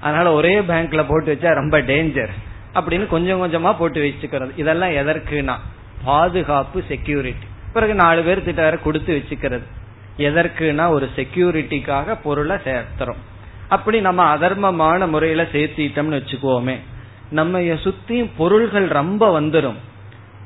அதனால 0.00 0.32
ஒரே 0.32 0.54
பேங்க்ல 0.60 1.04
போட்டு 1.08 1.30
வச்சா 1.34 1.54
ரொம்ப 1.54 1.80
டேஞ்சர் 1.80 2.32
அப்படின்னு 2.74 3.06
கொஞ்சம் 3.06 3.40
கொஞ்சமா 3.42 3.76
போட்டு 3.78 4.00
வச்சுக்கிறது. 4.02 4.50
இதெல்லாம் 4.56 4.90
எதற்குனா 4.90 5.54
பாதுகாப்பு 6.04 6.82
செக்யூரிட்டி 6.88 7.46
பிறகு 7.72 7.94
நாலு 7.94 8.22
பேர் 8.22 8.44
திட்ட 8.44 8.62
வேற 8.62 8.76
கொடுத்து 8.76 9.12
வச்சுக்கிறது. 9.16 9.62
எதற்குனா 10.18 10.88
ஒரு 10.88 11.08
செக்யூரிட்டிக்காக 11.16 12.16
பொருளை 12.22 12.56
சேர்த்துறோம். 12.56 13.22
அப்படி 13.68 14.00
நம்ம 14.00 14.36
அதர்மமான 14.36 15.08
முறையில 15.08 15.42
சேர்த்திட்டோம்னு 15.42 16.20
வச்சுக்கோமே 16.20 16.76
நம்ம 17.30 17.76
சுத்தி 17.82 18.24
பொருள்கள் 18.36 18.88
ரொம்ப 18.88 19.40
வந்துடும் 19.40 19.78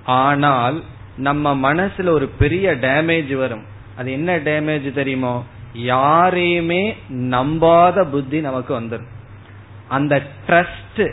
ஆனால் 0.05 0.83
நம்ம 1.17 1.75
மனசுல 1.75 2.09
ஒரு 2.09 2.27
பெரிய 2.29 2.71
டேமேஜ் 2.71 3.35
வரும். 3.37 3.65
அது 3.97 4.13
என்ன 4.13 4.37
டேமேஜ் 4.39 4.93
தெரியுமோ? 4.93 5.45
யாரையுமே 5.79 6.97
நம்பாத 7.09 8.05
புத்தி 8.05 8.41
நமக்கு 8.41 8.81
வந்துடும் 8.81 9.09
அந்த 9.89 10.23
ட்ரஸ்ட் 10.47 11.13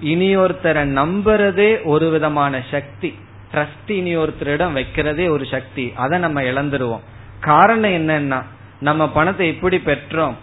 இனி 0.00 0.36
ஒருத்தரை 0.36 0.82
நம்புறதே 0.96 1.84
ஒரு 1.84 2.10
விதமான 2.10 2.62
சக்தி. 2.70 3.18
ட்ரஸ்ட் 3.52 3.90
இனி 3.90 4.16
ஒருத்தரிடம் 4.16 4.74
வைக்கிறதே 4.74 5.28
ஒரு 5.28 5.46
சக்தி. 5.46 5.92
அதை 5.96 6.18
நம்ம 6.18 6.42
இழந்துருவோம். 6.42 7.00
காரணம் 7.40 7.90
என்னன்னா 7.90 8.42
நம்ம 8.80 9.08
பணத்தை 9.08 9.48
எப்படி 9.48 9.76
பெற்றோம்? 9.76 10.34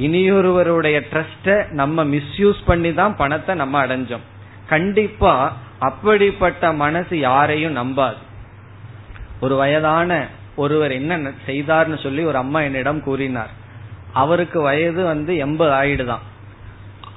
இனியொருவருடைய 0.00 1.00
ட்ரஸ்ட 1.10 1.70
நம்ம 1.70 2.04
மிஸ்யூஸ் 2.04 2.60
பண்ணி 2.66 2.94
தான் 2.94 3.16
பணத்தை 3.16 3.54
நம்ம 3.54 3.86
அடைஞ்சோம். 3.86 4.24
கண்டிப்பா 4.66 5.56
அப்படிப்பட்ட 5.78 6.72
மனசு 6.72 7.18
யாரையும் 7.18 7.76
நம்பாது. 7.76 8.20
ஒரு 9.40 9.56
வயதான 9.56 10.26
ஒருவர் 10.56 10.92
என்ன 10.92 11.30
செய்தார்னு 11.46 12.02
சொல்லி 12.02 12.24
ஒரு 12.24 12.38
அம்மா 12.38 12.60
என்னிடம் 12.60 13.02
கூறினார். 13.02 13.50
அவருக்கு 14.12 14.60
வயது 14.60 15.04
வந்து 15.04 15.36
எண்பது 15.36 15.72
ஆயிடுதான். 15.72 16.24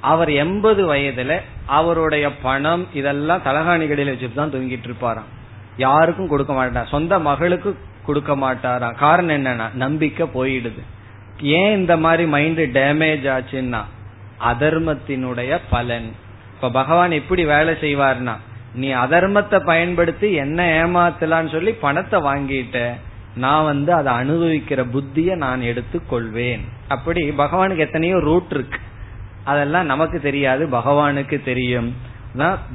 அவர் 0.00 0.30
எண்பது 0.30 0.94
வயதுல 0.94 1.40
அவருடைய 1.66 2.32
பணம் 2.32 2.86
இதெல்லாம் 2.92 3.42
தலகாணிகளில் 3.44 4.12
வச்சுட்டு 4.12 4.34
தான் 4.34 4.50
தூங்கிட்டு 4.50 4.88
இருப்பாராம். 4.88 5.28
யாருக்கும் 5.76 6.28
கொடுக்க 6.28 6.52
மாட்டார் 6.52 6.88
சொந்த 6.88 7.18
மகளுக்கு 7.18 7.78
கொடுக்க 8.04 8.36
மாட்டாராம். 8.36 8.94
காரணம் 8.94 9.36
என்னன்னா 9.36 9.74
நம்பிக்கை 9.74 10.26
போயிடுது. 10.34 10.82
ஏன் 11.40 11.76
இந்த 11.76 11.96
மாதிரி 11.96 12.26
மைண்ட் 12.26 12.60
டேமேஜ் 12.60 13.26
ஆச்சுன்னா 13.36 13.82
அதர்மத்தினுடைய 14.52 15.60
பலன். 15.70 16.14
இப்ப 16.54 16.70
பகவான் 16.70 17.10
எப்படி 17.10 17.44
வேலை 17.44 17.74
செய்வார்னா 17.74 18.36
நீ 18.74 18.92
அதர்மத்தை 18.92 19.58
பயன்படுத்தி 19.64 20.32
என்ன 20.32 20.86
ஏமாத்தலான்னு 20.86 21.50
சொல்லி 21.50 21.72
பணத்தை 21.72 22.20
வாங்கிட்ட 22.20 22.94
நான் 23.34 23.64
வந்து 23.64 23.92
அதை 23.92 24.12
அனுபவிக்கிற 24.12 24.86
புத்திய 24.90 25.36
நான் 25.36 25.60
எடுத்துக்கொள்வேன். 25.60 26.60
அப்படி 26.88 27.30
பகவானுக்கு 27.30 27.76
எத்தனையோ 27.76 28.20
ரூட் 28.20 28.46
இருக்கு. 28.50 28.78
அதெல்லாம் 29.44 29.86
நமக்கு 29.86 30.20
தெரியாது 30.20 30.66
பகவானுக்கு 30.66 31.44
தெரியும். 31.44 31.94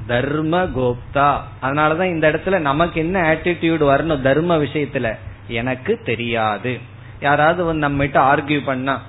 தர்ம 0.07 0.63
கோப்தா. 0.63 1.37
அதனாலதான் 1.61 2.09
இந்த 2.09 2.31
இடத்துல 2.31 2.59
நமக்கு 2.59 2.99
என்ன 2.99 3.33
ஆட்டிடியூட் 3.33 3.83
வரணும் 3.83 4.21
தர்ம 4.21 4.57
விஷயத்துல? 4.57 5.17
எனக்கு 5.47 5.99
தெரியாது. 6.05 6.79
யாராவது 7.19 7.63
வந்து 7.63 7.79
நம்ம 7.79 8.01
கிட்ட 8.01 8.35
ஆர்கியூ 8.35 8.63
பண்ணா 8.65 9.01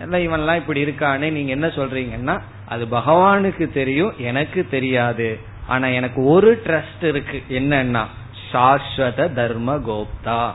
இல்லை 0.00 0.28
இவன்லாம் 0.28 0.56
இப்படி 0.56 0.84
இருக்கானே 0.84 1.30
நீங்க 1.30 1.50
என்ன 1.50 1.66
சொல்றீங்கன்னா 1.66 2.40
அது 2.66 2.84
பகவானுக்கு 2.84 3.72
தெரியும் 3.72 4.12
எனக்கு 4.18 4.66
தெரியாது. 4.70 5.38
ஆனா 5.66 5.86
எனக்கு 5.86 6.24
ஒரு 6.24 6.62
ட்ரஸ்ட் 6.64 7.04
இருக்கு. 7.04 7.42
என்னன்னா 7.48 8.04
சாஸ்வத 8.52 9.32
தர்ம 9.32 9.76
கோப்தா. 9.76 10.50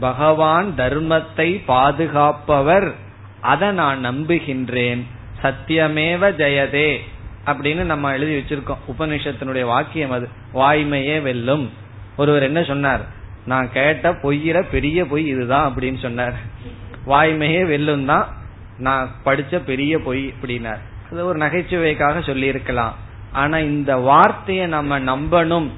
பகவான் 0.00 0.74
தர்மத்தை 0.76 1.62
பாதுகாப்பவர். 1.66 2.94
அதை 3.40 3.70
நான் 3.70 4.06
நம்புகின்றேன். 4.06 5.02
சத்தியமேவ 5.42 6.30
ஜெயதே 6.30 6.96
அப்படின்னு 7.46 7.82
நம்ம 7.82 8.12
எழுதி 8.12 8.36
வச்சிருக்கோம். 8.36 8.76
உபநிஷத்தினுடைய 8.98 9.64
வாக்கியம் 9.64 10.10
அது. 10.10 10.28
வாய்மையே 10.54 11.22
வெல்லும். 11.22 11.70
ஒருவர் 12.16 12.42
என்ன 12.42 12.62
சொன்னார்? 12.62 13.00
நான் 13.46 13.72
கேட்ட 13.72 14.12
பொய்யிற 14.12 14.64
பெரிய 14.70 15.06
பொய் 15.06 15.26
இதுதான் 15.26 15.74
அப்படின்னு 15.74 15.98
சொன்னார். 15.98 16.34
வாய்மையே 17.06 17.66
வெல்லும் 17.66 18.04
தான் 18.04 18.28
நான் 18.78 19.08
படிச்ச 19.24 19.64
பெரிய 19.64 19.98
பொய் 19.98 20.34
அப்படின்னார். 20.40 20.78
அது 21.12 21.26
ஒரு 21.26 21.38
நகைச்சுவைக்காக 21.38 22.26
சொல்லி 22.26 22.46
இருக்கலாம் 22.46 22.94
ஆனா 23.32 23.58
இந்த 23.58 23.96
வார்த்தையை 23.96 24.66
நம்ம 24.66 25.00
நம்பணும். 25.00 25.68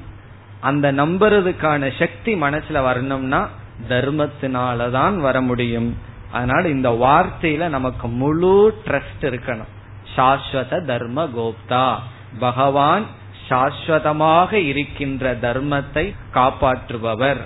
அந்த 0.61 0.93
நம்புறதுக்கான 0.93 1.91
சக்தி 1.99 2.35
மனசுல 2.35 2.83
வரணும்னா 2.83 3.49
தர்மத்தினாலதான் 3.89 5.17
வர 5.17 5.41
முடியும் 5.41 5.97
அதனால 6.33 6.69
இந்த 6.69 6.91
வார்த்தையில 6.91 7.69
நமக்கு 7.69 8.09
முழு 8.09 8.81
ட்ரஸ்ட் 8.85 9.21
இருக்கணும். 9.21 9.71
சாஸ்வத 10.17 10.85
தர்ம 10.85 11.29
கோப்தா. 11.37 11.95
பகவான் 12.39 13.05
சாஸ்வதமாக 13.49 14.53
இருக்கின்ற 14.53 15.35
தர்மத்தை 15.35 16.15
காப்பாற்றுபவர். 16.35 17.41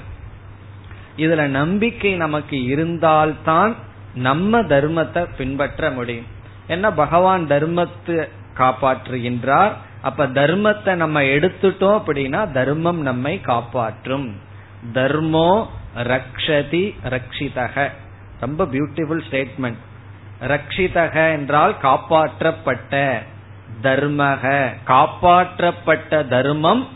இதுல 1.16 1.46
நம்பிக்கை 1.46 2.12
நமக்கு 2.12 2.64
இருந்தால்தான் 2.64 3.76
நம்ம 4.14 4.60
தர்மத்தை 4.60 5.28
பின்பற்ற 5.36 5.90
முடியும். 5.90 6.26
ஏன்னா 6.68 6.92
பகவான் 6.94 7.46
தர்மத்தை 7.46 8.28
காப்பாற்றுகின்றார்? 8.56 9.72
அப்ப 10.02 10.26
தர்மத்தை 10.26 10.94
நம்ம 10.94 11.22
எடுத்துட்டோம் 11.22 12.02
அப்படின்னா 12.06 12.52
தர்மம் 12.52 13.00
நம்மை 13.00 13.40
காப்பாற்றும். 13.40 14.36
தர்மோ 14.94 15.66
ரக்ஷதி 15.96 16.94
ரக்ஷிதக. 17.08 17.90
ரொம்ப 18.40 18.64
பியூட்டிஃபுல் 18.64 19.22
ஸ்டேட்மெண்ட் 19.30 19.80
ரக்ஷிதக 20.40 21.32
என்றால் 21.32 21.76
காப்பாற்றப்பட்ட 21.82 23.22
தர்மக. 23.82 24.72
காப்பாற்றப்பட்ட 24.86 26.28
தர்மம் 26.28 26.88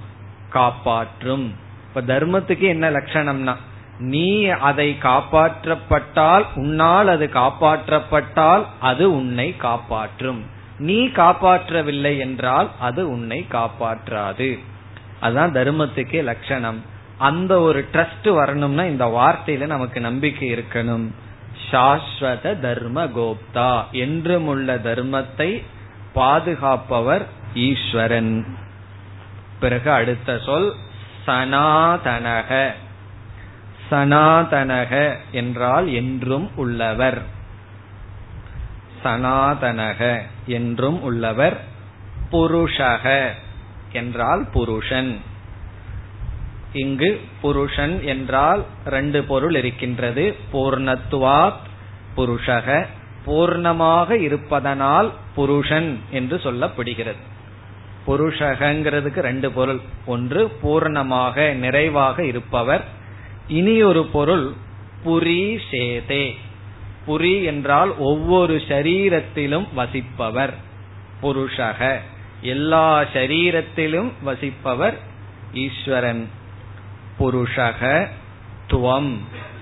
காப்பாற்றும். 0.50 1.54
இப்ப 1.88 2.14
தர்மத்துக்கு 2.14 2.60
என்ன 2.60 2.90
லட்சணம்னா 2.90 3.56
நீ 3.98 4.44
அதை 4.46 4.96
காப்பாற்றப்பட்டால் 5.02 6.44
உன்னால் 6.54 7.08
அது 7.08 7.30
காப்பாற்றப்பட்டால் 7.34 8.66
அது 8.80 9.14
உன்னை 9.14 9.56
காப்பாற்றும். 9.56 10.44
நீ 10.78 11.06
காப்பாற்றவில்லை 11.06 12.18
என்றால் 12.18 12.70
அது 12.78 13.10
உன்னை 13.10 13.46
காப்பாற்றாது. 13.50 14.58
அதுதான் 15.20 15.52
தர்மத்துக்கே 15.52 16.22
லட்சணம். 16.22 16.96
அந்த 17.18 17.60
ஒரு 17.60 17.88
ட்ரஸ்ட் 17.92 18.34
வரணும்னா 18.34 18.84
இந்த 18.84 19.06
வார்த்தையில 19.06 19.66
நமக்கு 19.66 20.00
நம்பிக்கை 20.00 20.52
இருக்கணும். 20.52 21.10
சாஸ்வத 21.70 22.60
தர்ம 22.60 23.04
கோப்தா. 23.04 23.90
என்றும் 23.90 24.46
உள்ள 24.46 24.76
தர்மத்தை 24.76 25.62
பாதுகாப்பவர் 26.14 27.26
ஈஸ்வரன். 27.54 28.56
பிறகு 29.60 29.90
அடுத்த 29.90 30.38
சொல் 30.44 30.74
சனாதனக. 31.26 32.72
சனாதனக 33.90 35.16
என்றால் 35.32 35.92
என்றும் 35.92 36.50
உள்ளவர். 36.56 37.22
சனாதனக 39.04 40.20
என்றும் 40.46 41.02
உள்ளவர். 41.02 41.60
புருஷக 42.32 43.28
என்றால் 43.92 44.48
புருஷன். 44.52 45.20
இங்கு 46.72 47.20
புருஷன் 47.40 48.02
என்றால் 48.02 48.64
ரெண்டு 48.84 49.24
பொருள் 49.24 49.54
இருக்கின்றது. 49.54 50.36
பூர்ணத்துவாத் 50.52 51.52
புருஷக. 52.16 52.86
பூர்ணமாக 53.26 54.10
இருப்பதனால் 54.10 55.12
புருஷன் 55.34 55.98
என்று 56.10 56.36
சொல்லப்படுகிறது. 56.36 57.16
புருஷகங்கிறதுக்கு 58.06 59.20
ரெண்டு 59.20 59.52
பொருள். 59.52 59.80
ஒன்று 60.06 60.50
பூர்ணமாக 60.62 61.54
நிறைவாக 61.54 62.24
இருப்பவர். 62.24 62.84
இனி 63.48 63.82
ஒரு 63.82 64.04
பொருள் 64.04 64.52
புரி 65.04 65.58
சேதே. 65.70 66.34
புரி 67.06 67.44
என்றால் 67.44 67.96
ஒவ்வொரு 67.98 68.62
சரீரத்திலும் 68.68 69.66
வசிப்பவர். 69.74 70.54
புருஷக. 71.22 71.98
எல்லா 72.40 73.00
சரீரத்திலும் 73.00 74.12
வசிப்பவர் 74.22 74.98
ஈஸ்வரன். 75.52 76.28
புருஷக 77.20 78.06
துவம். 78.70 79.16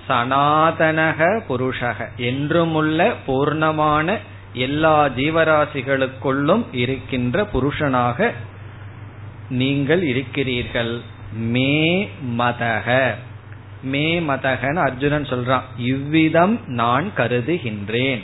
சனாதனக 0.09 1.41
புருஷக. 1.49 2.09
என்றுமுள்ள 2.17 3.13
பூர்ணமான 3.27 4.17
எல்லா 4.53 5.05
ஜீவராசிகளுக்குள்ளும் 5.05 6.65
இருக்கின்ற 6.71 7.47
புருஷனாக 7.53 8.31
நீங்கள் 9.49 10.03
இருக்கிறீர்கள். 10.03 11.01
மே 11.33 12.09
மதக. 12.37 13.13
மே 13.81 14.19
மதகன்னு 14.19 14.75
அர்ஜுனன் 14.75 15.23
சொல்றான். 15.23 15.61
இவ்விதம் 15.77 16.59
நான் 16.67 17.11
கருதுகின்றேன். 17.17 18.23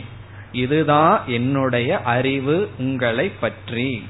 இதுதான் 0.52 1.22
என்னுடைய 1.28 2.02
அறிவு 2.02 2.70
உங்களை 2.78 3.30
பற்றி. 3.30 4.04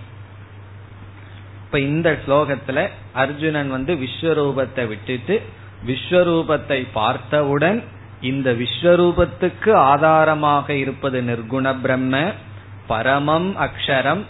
இப்ப 1.73 1.85
இந்த 1.85 2.09
ஸ்லோகத்துல 2.27 2.79
அர்ஜுனன் 3.13 3.69
வந்து 3.69 3.93
விஸ்வரூபத்தை 3.93 4.87
விட்டுட்டு 4.87 5.41
விஸ்வரூபத்தை 5.85 6.77
பார்த்தவுடன் 6.93 7.83
இந்த 8.21 8.51
விஸ்வரூபத்துக்கு 8.51 9.71
ஆதாரமாக 9.71 10.73
இருப்பது 10.73 11.21
நிர்குண 11.21 11.75
பிரம்ம 11.81 12.21
பரமம் 12.87 13.49
அக்ஷரம். 13.57 14.23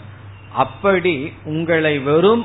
அப்படி 0.54 1.32
உங்களை 1.44 1.98
வெறும் 1.98 2.44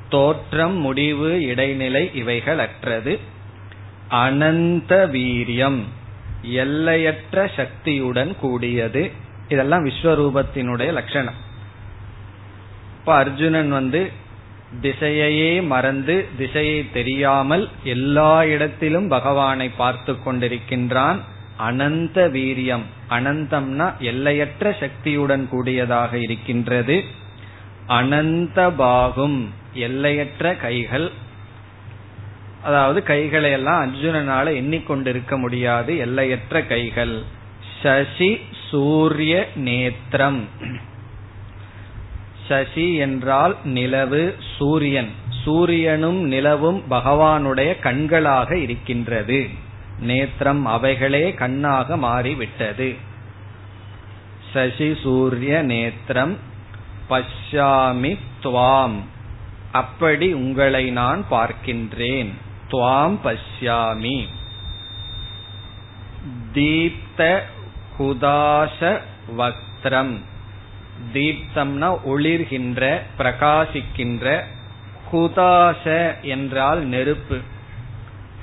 தோற்றம் 0.10 0.74
முடிவு 0.74 1.42
இடைநிலை 1.42 2.10
இவைகள் 2.14 2.60
அற்றது. 2.60 3.20
அனந்த 4.10 5.10
வீரியம் 5.12 5.84
எல்லையற்ற 6.42 7.52
சக்தியுடன் 7.56 8.36
கூடியது. 8.36 9.12
இதெல்லாம் 9.50 9.86
விஸ்வரூபத்தினுடைய 9.86 10.92
லட்சணம். 10.92 11.50
இப்ப 13.02 13.14
அர்ஜுனன் 13.14 13.70
வந்து 13.70 14.12
திசையையே 14.82 15.66
மறந்து 15.66 16.28
திசையை 16.38 16.92
தெரியாமல் 16.92 17.70
எல்லா 17.84 18.44
இடத்திலும் 18.44 19.08
பகவானை 19.08 19.70
பார்த்து 19.70 20.14
கொண்டிருக்கின்றான். 20.14 21.20
அனந்த 21.58 22.30
வீரியம். 22.34 22.84
அனந்தம்னா 23.10 23.98
எல்லையற்ற 24.00 24.76
சக்தியுடன் 24.80 25.50
கூடியதாக 25.50 26.18
இருக்கின்றது. 26.18 27.04
அனந்த 27.88 28.70
பாகும் 28.70 29.54
எல்லையற்ற 29.74 30.56
கைகள். 30.56 31.12
அதாவது 32.64 33.04
கைகளை 33.04 33.52
எல்லாம் 33.52 33.82
அர்ஜுனனால 33.84 34.46
எண்ணிக்கொண்டிருக்க 34.62 35.38
முடியாது. 35.38 35.98
எல்லையற்ற 35.98 36.64
கைகள். 36.64 37.24
சசி 37.82 38.40
சூரிய 38.70 39.50
நேத்திரம். 39.56 40.48
சசி 42.48 42.96
என்றால் 42.96 43.58
நிலவு 43.64 44.36
சூரியன். 44.58 45.12
சூரியனும் 45.44 46.22
நிலவும் 46.24 46.84
பகவானுடைய 46.90 47.80
கண்களாக 47.80 48.52
இருக்கின்றது. 48.54 49.50
நேத்திரம் 50.00 50.66
அவைகளே 50.66 51.34
கண்ணாக 51.34 51.98
மாறிவிட்டது. 51.98 52.96
சசி 54.54 54.98
சூரிய 55.04 55.62
நேத்திரம் 55.62 56.38
பஷ்யாமி 57.10 58.18
துவாம். 58.44 59.00
அப்படி 59.72 60.34
உங்களை 60.34 60.90
நான் 60.90 61.26
பார்க்கின்றேன். 61.32 62.34
துவாம் 62.72 63.18
பஷ்யாமி. 63.24 64.28
தீப்த 66.54 67.44
குதாச 67.98 69.02
வக்திரம் 69.38 70.20
தீப்தம்னா 71.14 72.00
ஒளிர்கின்ற 72.08 73.02
பிரகாசிக்கின்ற 73.18 74.44
குதாச 75.12 76.16
என்றால் 76.22 76.86
நெருப்பு. 76.86 77.40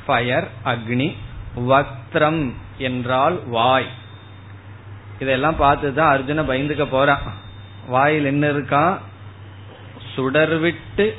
ஃபயர் 0.06 0.48
அக்னி 0.64 1.14
வக்திரம் 1.68 2.52
என்றால் 2.78 3.46
வாய். 3.46 3.86
இதெல்லாம் 5.18 5.60
பார்த்துதான் 5.60 6.12
அர்ஜுன 6.14 6.44
பயந்துக்க 6.44 6.86
போறான். 6.90 7.34
வாயில் 7.86 8.24
என்ன 8.24 8.50
இருக்கான் 8.52 8.98
சுடர்விட்டு 10.16 11.14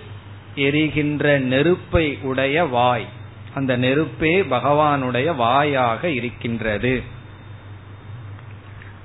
எரிகின்ற 0.56 1.40
நெருப்பை 1.40 2.18
உடைய 2.22 2.66
வாய். 2.66 3.06
அந்த 3.54 3.78
நெருப்பே 3.78 4.42
பகவானுடைய 4.42 5.36
வாயாக 5.36 6.04
இருக்கின்றது. 6.04 7.04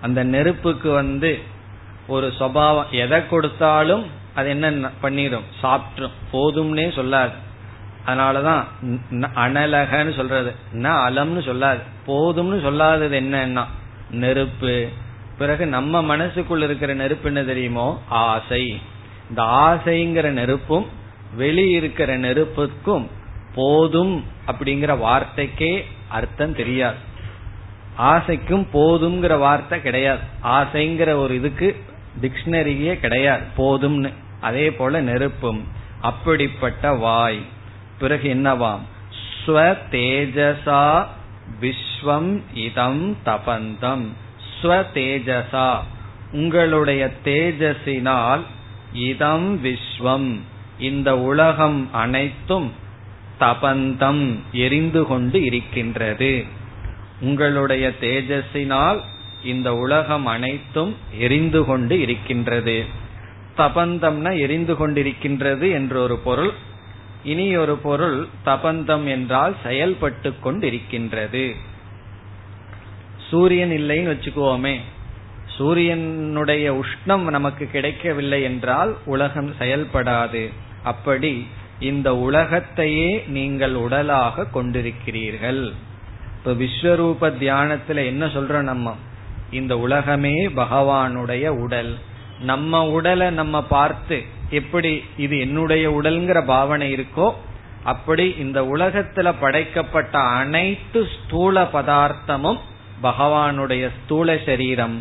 அந்த 0.01 0.25
நெருப்புக்கு 0.25 0.91
வந்து 0.91 1.53
ஒரு 2.07 2.33
சுவாவம் 2.41 2.91
எதை 2.91 3.29
கொடுத்தாலும் 3.29 4.07
அது 4.35 4.49
என்ன 4.49 4.91
பண்ணிடும் 5.01 5.43
சாப்பிட்ரும். 5.63 6.11
போதும்னே 6.33 6.93
சொல்லாது. 6.93 7.33
அதனாலதான் 8.07 8.65
அனலகன்னு 9.13 10.17
சொல்றது. 10.17 10.55
ந 10.73 10.87
அலம்னு 10.87 11.43
சொல்லாது. 11.43 11.81
போதும்னு 12.07 12.63
சொல்லாதது 12.63 13.21
என்னன்னா 13.21 13.65
நெருப்பு. 14.11 14.89
பிறகு 15.39 15.67
நம்ம 15.67 16.17
மனசுக்குள்ள 16.17 16.63
இருக்கிற 16.63 16.95
நெருப்பு 16.95 17.27
என்ன 17.27 17.43
தெரியுமோ? 17.43 18.03
ஆசை. 18.09 18.81
இந்த 19.29 19.43
ஆசைங்கிற 19.43 20.29
நெருப்பும் 20.29 20.87
வெளியிருக்கிற 21.39 22.17
நெருப்புக்கும் 22.17 23.07
போதும் 23.55 24.25
அப்படிங்கிற 24.47 24.99
வார்த்தைக்கே 24.99 25.85
அர்த்தம் 26.09 26.57
தெரியாது. 26.57 26.97
ஆசைக்கும் 27.99 28.67
போதுங்கிற 28.73 29.39
வார்த்தை 29.39 29.83
கிடையாது. 29.83 30.21
ஆசைங்கிற 30.43 31.15
ஒரு 31.15 31.35
இதுக்கு 31.35 31.85
டிக்ஷனரியே 32.21 33.01
கிடையாது. 33.01 33.43
போதும்னு. 33.57 34.13
அதே 34.41 34.73
போல 34.73 35.01
நெருப்பும். 35.01 35.65
அப்படிப்பட்ட 36.01 36.93
வாய். 36.93 37.41
பிறகு 37.99 38.35
என்னவாம்? 38.35 38.79
ஸ்வ 39.47 39.77
தேஜசா 39.91 41.07
விஸ்வம் 41.61 42.41
இதம் 42.55 43.17
தபந்தம். 43.25 44.07
ஸ்வ 44.63 44.85
தேஜசா. 44.95 45.79
உங்களுடைய 46.33 47.11
தேஜஸினால் 47.25 48.41
இதம் 48.93 49.65
விஸ்வம். 49.65 50.39
இந்த 50.79 51.19
உலகம் 51.19 51.89
அனைத்தும் 51.93 52.73
தபந்தம். 53.41 54.39
எரிந்து 54.53 55.07
கொண்டு 55.07 55.45
இருக்கின்றது. 55.45 56.45
உங்களுடைய 57.21 57.93
தேஜஸினால் 58.01 59.01
இந்த 59.45 59.75
உலகம் 59.75 60.27
அனைத்தும் 60.27 60.97
எரிந்து 61.19 61.65
கொண்டு 61.65 62.01
இருக்கின்றது. 62.01 62.85
தபந்தம்னா 63.57 64.39
எரிந்து 64.39 64.75
கொண்டிருக்கின்றது 64.75 65.73
என்று 65.73 66.03
ஒரு 66.03 66.17
பொருள். 66.17 66.51
இனி 67.25 67.57
ஒரு 67.57 67.77
பொருள் 67.77 68.27
தபந்தம் 68.45 69.05
என்றால் 69.05 69.57
செயல்பட்டு 69.63 70.33
கொண்டிருக்கின்றது. 70.45 71.55
சூரியன் 73.19 73.71
இல்லைன்னு 73.71 74.13
வச்சுக்குவோமே. 74.15 74.79
சூரியனுடைய 75.47 76.67
உஷ்ணம் 76.73 77.25
நமக்கு 77.31 77.67
கிடைக்கவில்லை 77.67 78.43
என்றால் 78.43 78.97
உலகம் 79.05 79.55
செயல்படாது. 79.59 80.53
அப்படி 80.83 81.47
இந்த 81.81 82.17
உலகத்தையே 82.17 83.25
நீங்கள் 83.27 83.75
உடலாக 83.75 84.47
கொண்டிருக்கிறீர்கள். 84.55 85.73
இப்ப 86.39 86.53
விஸ்வரூப 86.53 87.33
தியானத்துல 87.41 88.05
என்ன 88.05 88.27
சொல்றோம் 88.27 88.63
நம்ம? 88.63 88.97
இந்த 89.55 89.79
உலகமே 89.79 90.35
பகவானுடைய 90.49 91.47
உடல். 91.65 91.93
நம்ம 92.41 92.85
உடலை 92.89 93.31
நம்ம 93.31 93.63
பார்த்து 93.63 94.23
எப்படி 94.51 94.93
இது 95.17 95.39
என்னுடைய 95.39 95.85
உடல்ங்கிற 95.91 96.45
பாவனை 96.45 96.89
இருக்கோ 96.95 97.29
அப்படி 97.85 98.27
இந்த 98.39 98.63
உலகத்துல 98.63 99.35
படைக்கப்பட்ட 99.41 100.19
அனைத்து 100.19 101.01
ஸ்தூல 101.15 101.63
பதார்த்தமும் 101.63 102.61
பகவானுடைய 103.03 103.91
ஸ்தூல 103.99 104.37
சரீரம். 104.47 104.97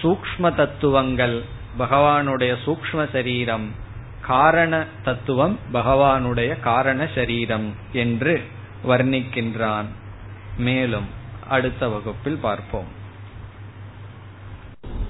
சூக்ம 0.00 0.54
தத்துவங்கள் 0.54 1.36
பகவானுடைய 1.78 2.52
சூக்ம 2.66 3.06
சரீரம். 3.12 3.66
காரண 4.26 4.84
தத்துவம் 5.02 5.58
பகவானுடைய 5.72 6.60
காரண 6.60 7.08
சரீரம் 7.14 7.68
என்று 7.92 8.34
வர்ணிக்கின்றான். 8.88 9.88
மேலும் 10.56 11.08
அடுத்த 11.48 11.88
வகுப்பில் 11.88 12.40
பார்ப்போம். 12.42 12.98